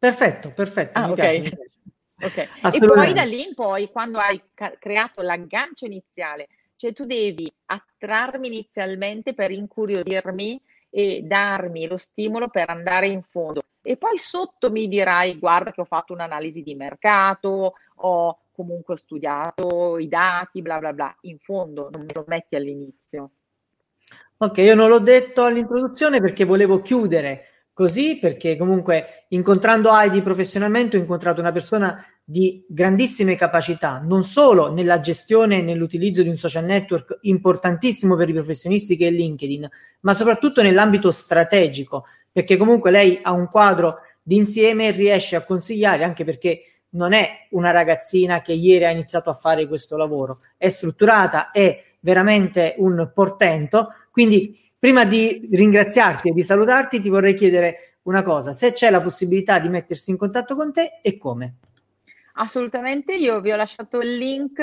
Perfetto, 0.00 0.50
perfetto. 0.50 0.98
Ah, 0.98 1.10
okay. 1.12 1.48
Ok. 2.20 2.36
E 2.36 2.86
poi 2.86 3.12
da 3.12 3.24
lì 3.24 3.46
in 3.46 3.54
poi, 3.54 3.90
quando 3.90 4.18
hai 4.18 4.40
ca- 4.54 4.74
creato 4.78 5.22
l'aggancio 5.22 5.86
iniziale, 5.86 6.48
cioè 6.76 6.92
tu 6.92 7.04
devi 7.04 7.52
attrarmi 7.66 8.46
inizialmente 8.46 9.34
per 9.34 9.50
incuriosirmi 9.50 10.60
e 10.90 11.22
darmi 11.22 11.86
lo 11.86 11.96
stimolo 11.96 12.48
per 12.48 12.70
andare 12.70 13.08
in 13.08 13.22
fondo. 13.22 13.62
E 13.82 13.96
poi 13.96 14.18
sotto 14.18 14.70
mi 14.70 14.88
dirai, 14.88 15.38
guarda 15.38 15.72
che 15.72 15.80
ho 15.80 15.84
fatto 15.84 16.12
un'analisi 16.12 16.62
di 16.62 16.74
mercato, 16.74 17.74
ho 17.94 18.38
comunque 18.52 18.96
studiato 18.96 19.98
i 19.98 20.08
dati, 20.08 20.60
bla 20.60 20.78
bla 20.78 20.92
bla. 20.92 21.16
In 21.22 21.38
fondo 21.38 21.88
non 21.90 22.02
me 22.02 22.12
lo 22.12 22.24
metti 22.26 22.56
all'inizio. 22.56 23.30
Ok, 24.38 24.58
io 24.58 24.74
non 24.74 24.88
l'ho 24.88 25.00
detto 25.00 25.44
all'introduzione 25.44 26.20
perché 26.20 26.44
volevo 26.44 26.80
chiudere 26.80 27.49
così, 27.72 28.18
perché 28.18 28.56
comunque 28.56 29.24
incontrando 29.28 29.90
Heidi 29.96 30.22
professionalmente 30.22 30.96
ho 30.96 31.00
incontrato 31.00 31.40
una 31.40 31.52
persona 31.52 32.04
di 32.22 32.64
grandissime 32.68 33.34
capacità, 33.34 34.00
non 34.04 34.22
solo 34.22 34.72
nella 34.72 35.00
gestione 35.00 35.58
e 35.58 35.62
nell'utilizzo 35.62 36.22
di 36.22 36.28
un 36.28 36.36
social 36.36 36.64
network 36.64 37.18
importantissimo 37.22 38.16
per 38.16 38.28
i 38.28 38.34
professionisti 38.34 38.96
che 38.96 39.08
è 39.08 39.10
LinkedIn, 39.10 39.68
ma 40.00 40.14
soprattutto 40.14 40.62
nell'ambito 40.62 41.10
strategico, 41.10 42.04
perché 42.30 42.56
comunque 42.56 42.90
lei 42.90 43.18
ha 43.22 43.32
un 43.32 43.48
quadro 43.48 43.96
d'insieme 44.22 44.88
e 44.88 44.90
riesce 44.92 45.34
a 45.34 45.44
consigliare, 45.44 46.04
anche 46.04 46.24
perché 46.24 46.62
non 46.90 47.12
è 47.12 47.46
una 47.50 47.70
ragazzina 47.70 48.42
che 48.42 48.52
ieri 48.52 48.84
ha 48.84 48.90
iniziato 48.90 49.30
a 49.30 49.34
fare 49.34 49.66
questo 49.66 49.96
lavoro, 49.96 50.38
è 50.56 50.68
strutturata, 50.68 51.50
è 51.50 51.82
veramente 52.00 52.74
un 52.78 53.10
portento. 53.14 53.88
Quindi, 54.10 54.69
prima 54.80 55.04
di 55.04 55.48
ringraziarti 55.52 56.30
e 56.30 56.32
di 56.32 56.42
salutarti, 56.42 57.00
ti 57.00 57.10
vorrei 57.10 57.34
chiedere 57.34 57.98
una 58.02 58.22
cosa: 58.22 58.52
se 58.52 58.72
c'è 58.72 58.90
la 58.90 59.02
possibilità 59.02 59.60
di 59.60 59.68
mettersi 59.68 60.10
in 60.10 60.16
contatto 60.16 60.56
con 60.56 60.72
te 60.72 60.98
e 61.02 61.16
come. 61.18 61.58
Assolutamente, 62.34 63.14
io 63.14 63.40
vi 63.40 63.52
ho 63.52 63.56
lasciato 63.56 64.00
il 64.00 64.16
link. 64.16 64.60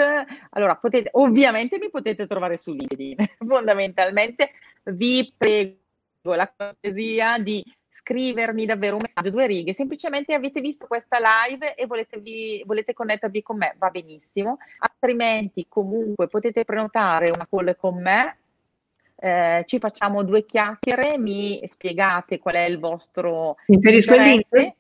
Allora, 0.49 0.75
potete, 0.75 1.09
ovviamente 1.13 1.77
mi 1.77 1.89
potete 1.89 2.25
trovare 2.25 2.57
su 2.57 2.73
LinkedIn. 2.73 3.15
Fondamentalmente 3.47 4.51
vi 4.85 5.31
prego 5.37 5.77
la 6.23 6.51
cortesia 6.53 7.37
di 7.37 7.63
scrivermi 7.89 8.65
davvero 8.65 8.95
un 8.95 9.01
messaggio, 9.01 9.31
due 9.31 9.47
righe, 9.47 9.73
semplicemente 9.73 10.33
avete 10.33 10.61
visto 10.61 10.87
questa 10.87 11.17
live 11.19 11.75
e 11.75 11.85
volete, 11.87 12.19
vi, 12.19 12.63
volete 12.65 12.93
connettervi 12.93 13.41
con 13.41 13.57
me, 13.57 13.75
va 13.77 13.89
benissimo, 13.89 14.59
altrimenti 14.79 15.65
comunque 15.67 16.27
potete 16.27 16.63
prenotare 16.63 17.31
una 17.31 17.47
call 17.49 17.75
con 17.75 18.01
me, 18.01 18.37
eh, 19.19 19.63
ci 19.65 19.79
facciamo 19.79 20.23
due 20.23 20.45
chiacchiere, 20.45 21.17
mi 21.17 21.59
spiegate 21.65 22.37
qual 22.37 22.55
è 22.55 22.65
il 22.65 22.79
vostro 22.79 23.57
Inserisco 23.65 24.13
interesse. 24.13 24.57
il 24.57 24.61
link? 24.61 24.75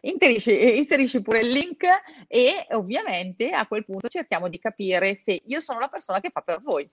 Inserisci, 0.00 0.76
inserisci 0.78 1.22
pure 1.22 1.40
il 1.40 1.48
link 1.48 1.84
e 2.28 2.66
ovviamente 2.70 3.50
a 3.50 3.66
quel 3.66 3.84
punto 3.84 4.08
cerchiamo 4.08 4.48
di 4.48 4.58
capire 4.58 5.14
se 5.14 5.42
io 5.44 5.60
sono 5.60 5.80
la 5.80 5.88
persona 5.88 6.20
che 6.20 6.30
fa 6.30 6.40
per 6.40 6.60
voi. 6.62 6.88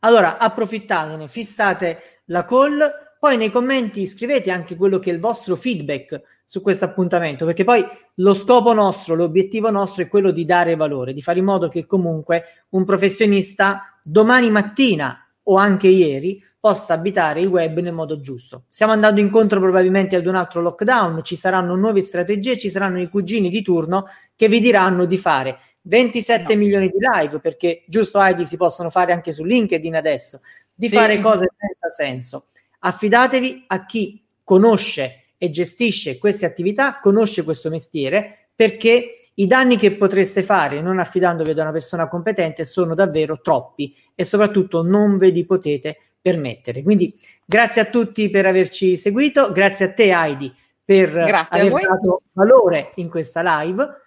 Allora, 0.00 0.38
approfittatene, 0.38 1.28
fissate 1.28 2.20
la 2.26 2.44
call, 2.44 2.80
poi 3.18 3.36
nei 3.36 3.50
commenti 3.50 4.06
scrivete 4.06 4.50
anche 4.50 4.76
quello 4.76 4.98
che 4.98 5.10
è 5.10 5.12
il 5.12 5.20
vostro 5.20 5.56
feedback 5.56 6.20
su 6.44 6.60
questo 6.60 6.84
appuntamento, 6.84 7.46
perché 7.46 7.64
poi 7.64 7.84
lo 8.16 8.34
scopo 8.34 8.72
nostro, 8.74 9.14
l'obiettivo 9.14 9.70
nostro 9.70 10.02
è 10.02 10.08
quello 10.08 10.30
di 10.30 10.44
dare 10.44 10.76
valore, 10.76 11.12
di 11.14 11.22
fare 11.22 11.38
in 11.38 11.46
modo 11.46 11.68
che 11.68 11.86
comunque 11.86 12.64
un 12.70 12.84
professionista 12.84 13.98
domani 14.02 14.50
mattina 14.50 15.22
o 15.44 15.56
anche 15.56 15.88
ieri 15.88 16.42
possa 16.58 16.94
abitare 16.94 17.40
il 17.40 17.48
web 17.48 17.80
nel 17.80 17.92
modo 17.92 18.20
giusto. 18.20 18.64
Stiamo 18.68 18.92
andando 18.92 19.20
incontro 19.20 19.58
probabilmente 19.58 20.14
ad 20.14 20.26
un 20.26 20.36
altro 20.36 20.60
lockdown, 20.60 21.24
ci 21.24 21.34
saranno 21.34 21.74
nuove 21.74 22.02
strategie, 22.02 22.56
ci 22.56 22.70
saranno 22.70 23.00
i 23.00 23.08
cugini 23.08 23.50
di 23.50 23.62
turno 23.62 24.04
che 24.36 24.48
vi 24.48 24.60
diranno 24.60 25.04
di 25.04 25.18
fare 25.18 25.58
27 25.82 26.54
no. 26.54 26.60
milioni 26.60 26.88
di 26.88 26.98
live, 26.98 27.40
perché 27.40 27.82
giusto 27.86 28.20
Heidi 28.20 28.46
si 28.46 28.56
possono 28.56 28.90
fare 28.90 29.12
anche 29.12 29.32
su 29.32 29.42
LinkedIn 29.42 29.96
adesso, 29.96 30.40
di 30.72 30.88
sì. 30.88 30.94
fare 30.94 31.20
cose 31.20 31.50
senza 31.56 31.88
senso. 31.88 32.46
Affidatevi 32.80 33.64
a 33.66 33.84
chi 33.84 34.24
conosce 34.44 35.34
e 35.38 35.50
gestisce 35.50 36.18
queste 36.18 36.46
attività, 36.46 37.00
conosce 37.00 37.42
questo 37.42 37.68
mestiere, 37.68 38.50
perché 38.54 39.21
i 39.34 39.46
danni 39.46 39.76
che 39.76 39.96
potreste 39.96 40.42
fare 40.42 40.80
non 40.80 40.98
affidandovi 40.98 41.50
ad 41.50 41.58
una 41.58 41.72
persona 41.72 42.08
competente 42.08 42.64
sono 42.64 42.94
davvero 42.94 43.40
troppi 43.40 43.96
e 44.14 44.24
soprattutto 44.24 44.82
non 44.82 45.16
ve 45.16 45.28
li 45.28 45.44
potete 45.44 45.98
permettere. 46.20 46.82
Quindi 46.82 47.18
grazie 47.44 47.82
a 47.82 47.86
tutti 47.86 48.30
per 48.30 48.46
averci 48.46 48.96
seguito, 48.96 49.50
grazie 49.52 49.86
a 49.86 49.92
te 49.92 50.12
Heidi 50.12 50.54
per 50.84 51.10
grazie 51.10 51.60
aver 51.60 51.86
dato 51.86 52.22
valore 52.32 52.92
in 52.96 53.08
questa 53.08 53.60
live. 53.60 54.00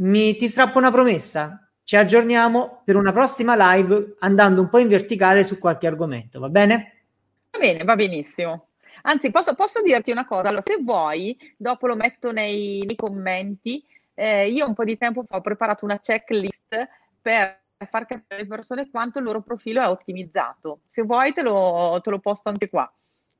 Mi, 0.00 0.36
ti 0.36 0.48
strappo 0.48 0.78
una 0.78 0.90
promessa, 0.90 1.68
ci 1.84 1.96
aggiorniamo 1.96 2.82
per 2.84 2.96
una 2.96 3.12
prossima 3.12 3.74
live 3.74 4.14
andando 4.20 4.60
un 4.60 4.68
po' 4.68 4.78
in 4.78 4.88
verticale 4.88 5.44
su 5.44 5.58
qualche 5.58 5.86
argomento, 5.86 6.38
va 6.38 6.48
bene? 6.48 7.02
Va 7.50 7.58
bene, 7.58 7.84
va 7.84 7.96
benissimo. 7.96 8.68
Anzi, 9.02 9.30
posso, 9.30 9.54
posso 9.54 9.82
dirti 9.82 10.10
una 10.10 10.26
cosa, 10.26 10.48
allora, 10.48 10.62
se 10.62 10.78
vuoi, 10.80 11.36
dopo 11.56 11.86
lo 11.86 11.96
metto 11.96 12.32
nei, 12.32 12.82
nei 12.86 12.96
commenti, 12.96 13.82
eh, 14.20 14.48
io 14.48 14.66
un 14.66 14.74
po' 14.74 14.84
di 14.84 14.98
tempo 14.98 15.24
fa 15.26 15.36
ho 15.36 15.40
preparato 15.40 15.86
una 15.86 15.98
checklist 15.98 16.88
per 17.22 17.58
far 17.88 18.04
capire 18.04 18.40
alle 18.40 18.46
persone 18.46 18.90
quanto 18.90 19.18
il 19.18 19.24
loro 19.24 19.40
profilo 19.40 19.80
è 19.80 19.88
ottimizzato. 19.88 20.80
Se 20.88 21.02
vuoi 21.02 21.32
te 21.32 21.40
lo, 21.40 21.98
te 22.02 22.10
lo 22.10 22.18
posto 22.18 22.50
anche 22.50 22.68
qua. 22.68 22.92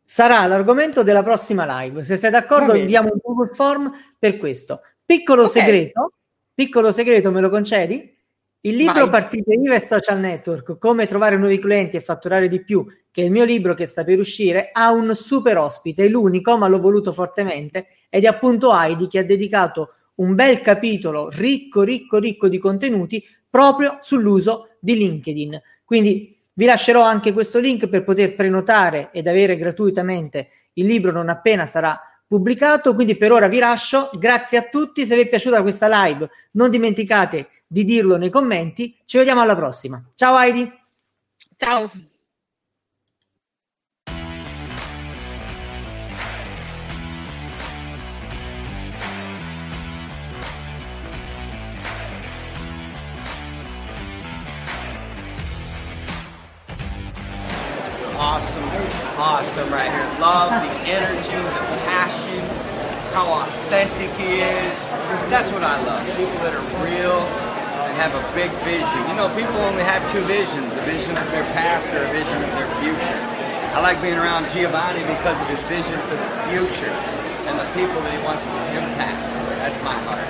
Sarà 0.02 0.46
l'argomento 0.46 1.02
della 1.02 1.22
prossima 1.22 1.82
live. 1.82 2.02
Se 2.02 2.16
sei 2.16 2.30
d'accordo, 2.30 2.74
inviamo 2.74 3.10
un 3.12 3.18
Google 3.22 3.52
Form 3.52 3.92
per 4.18 4.38
questo. 4.38 4.80
Piccolo 5.04 5.42
okay. 5.42 5.52
segreto, 5.52 6.12
piccolo 6.54 6.90
segreto, 6.92 7.30
me 7.30 7.42
lo 7.42 7.50
concedi? 7.50 8.16
Il 8.62 8.76
libro 8.76 9.02
Vai. 9.06 9.10
Partite 9.10 9.52
IVA 9.52 9.74
e 9.74 9.80
Social 9.80 10.18
Network, 10.18 10.78
come 10.78 11.06
trovare 11.06 11.36
nuovi 11.36 11.58
clienti 11.58 11.96
e 11.96 12.00
fatturare 12.00 12.48
di 12.48 12.62
più, 12.62 12.86
che 13.10 13.22
è 13.22 13.24
il 13.26 13.30
mio 13.30 13.44
libro 13.44 13.74
che 13.74 13.86
sta 13.86 14.02
per 14.02 14.18
uscire, 14.18 14.70
ha 14.72 14.90
un 14.90 15.14
super 15.14 15.58
ospite, 15.58 16.08
l'unico, 16.08 16.56
ma 16.56 16.68
l'ho 16.68 16.80
voluto 16.80 17.12
fortemente, 17.12 17.86
ed 18.08 18.24
è 18.24 18.26
appunto 18.26 18.74
Heidi 18.74 19.06
che 19.08 19.18
ha 19.18 19.24
dedicato 19.24 19.94
un 20.20 20.34
bel 20.34 20.60
capitolo 20.60 21.28
ricco, 21.30 21.82
ricco, 21.82 22.18
ricco 22.18 22.48
di 22.48 22.58
contenuti 22.58 23.26
proprio 23.48 23.98
sull'uso 24.00 24.76
di 24.78 24.96
LinkedIn. 24.96 25.60
Quindi 25.84 26.38
vi 26.52 26.64
lascerò 26.64 27.02
anche 27.02 27.32
questo 27.32 27.58
link 27.58 27.88
per 27.88 28.04
poter 28.04 28.34
prenotare 28.34 29.10
ed 29.12 29.26
avere 29.26 29.56
gratuitamente 29.56 30.50
il 30.74 30.86
libro 30.86 31.10
non 31.10 31.28
appena 31.28 31.66
sarà 31.66 31.98
pubblicato. 32.26 32.94
Quindi 32.94 33.16
per 33.16 33.32
ora 33.32 33.48
vi 33.48 33.58
lascio. 33.58 34.10
Grazie 34.16 34.58
a 34.58 34.62
tutti. 34.62 35.04
Se 35.04 35.16
vi 35.16 35.22
è 35.22 35.28
piaciuta 35.28 35.62
questa 35.62 35.88
live, 36.04 36.28
non 36.52 36.70
dimenticate 36.70 37.48
di 37.66 37.84
dirlo 37.84 38.16
nei 38.16 38.30
commenti. 38.30 38.96
Ci 39.04 39.18
vediamo 39.18 39.40
alla 39.40 39.56
prossima. 39.56 40.02
Ciao 40.14 40.38
Heidi. 40.38 40.70
Ciao. 41.56 41.90
Awesome 59.20 59.68
right 59.68 59.92
here. 59.92 60.08
Love 60.16 60.48
the 60.48 60.72
energy, 60.88 61.36
the 61.36 61.76
passion, 61.84 62.40
how 63.12 63.44
authentic 63.44 64.08
he 64.16 64.40
is. 64.40 64.76
That's 65.28 65.52
what 65.52 65.62
I 65.62 65.76
love. 65.84 66.00
People 66.16 66.40
that 66.40 66.56
are 66.56 66.64
real 66.80 67.20
and 67.84 67.92
have 68.00 68.16
a 68.16 68.24
big 68.32 68.48
vision. 68.64 68.96
You 69.12 69.20
know, 69.20 69.28
people 69.36 69.60
only 69.60 69.84
have 69.84 70.00
two 70.08 70.24
visions, 70.24 70.72
a 70.72 70.80
vision 70.88 71.12
of 71.20 71.28
their 71.36 71.44
past 71.52 71.92
or 71.92 72.00
a 72.00 72.10
vision 72.16 72.40
of 72.40 72.50
their 72.56 72.72
future. 72.80 73.20
I 73.76 73.84
like 73.84 74.00
being 74.00 74.16
around 74.16 74.48
Giovanni 74.48 75.04
because 75.04 75.36
of 75.36 75.48
his 75.52 75.60
vision 75.68 76.00
for 76.08 76.16
the 76.16 76.30
future 76.48 76.96
and 77.44 77.60
the 77.60 77.68
people 77.76 78.00
that 78.00 78.16
he 78.16 78.24
wants 78.24 78.48
to 78.48 78.56
impact. 78.72 79.20
That's 79.60 79.76
my 79.84 80.00
heart. 80.08 80.24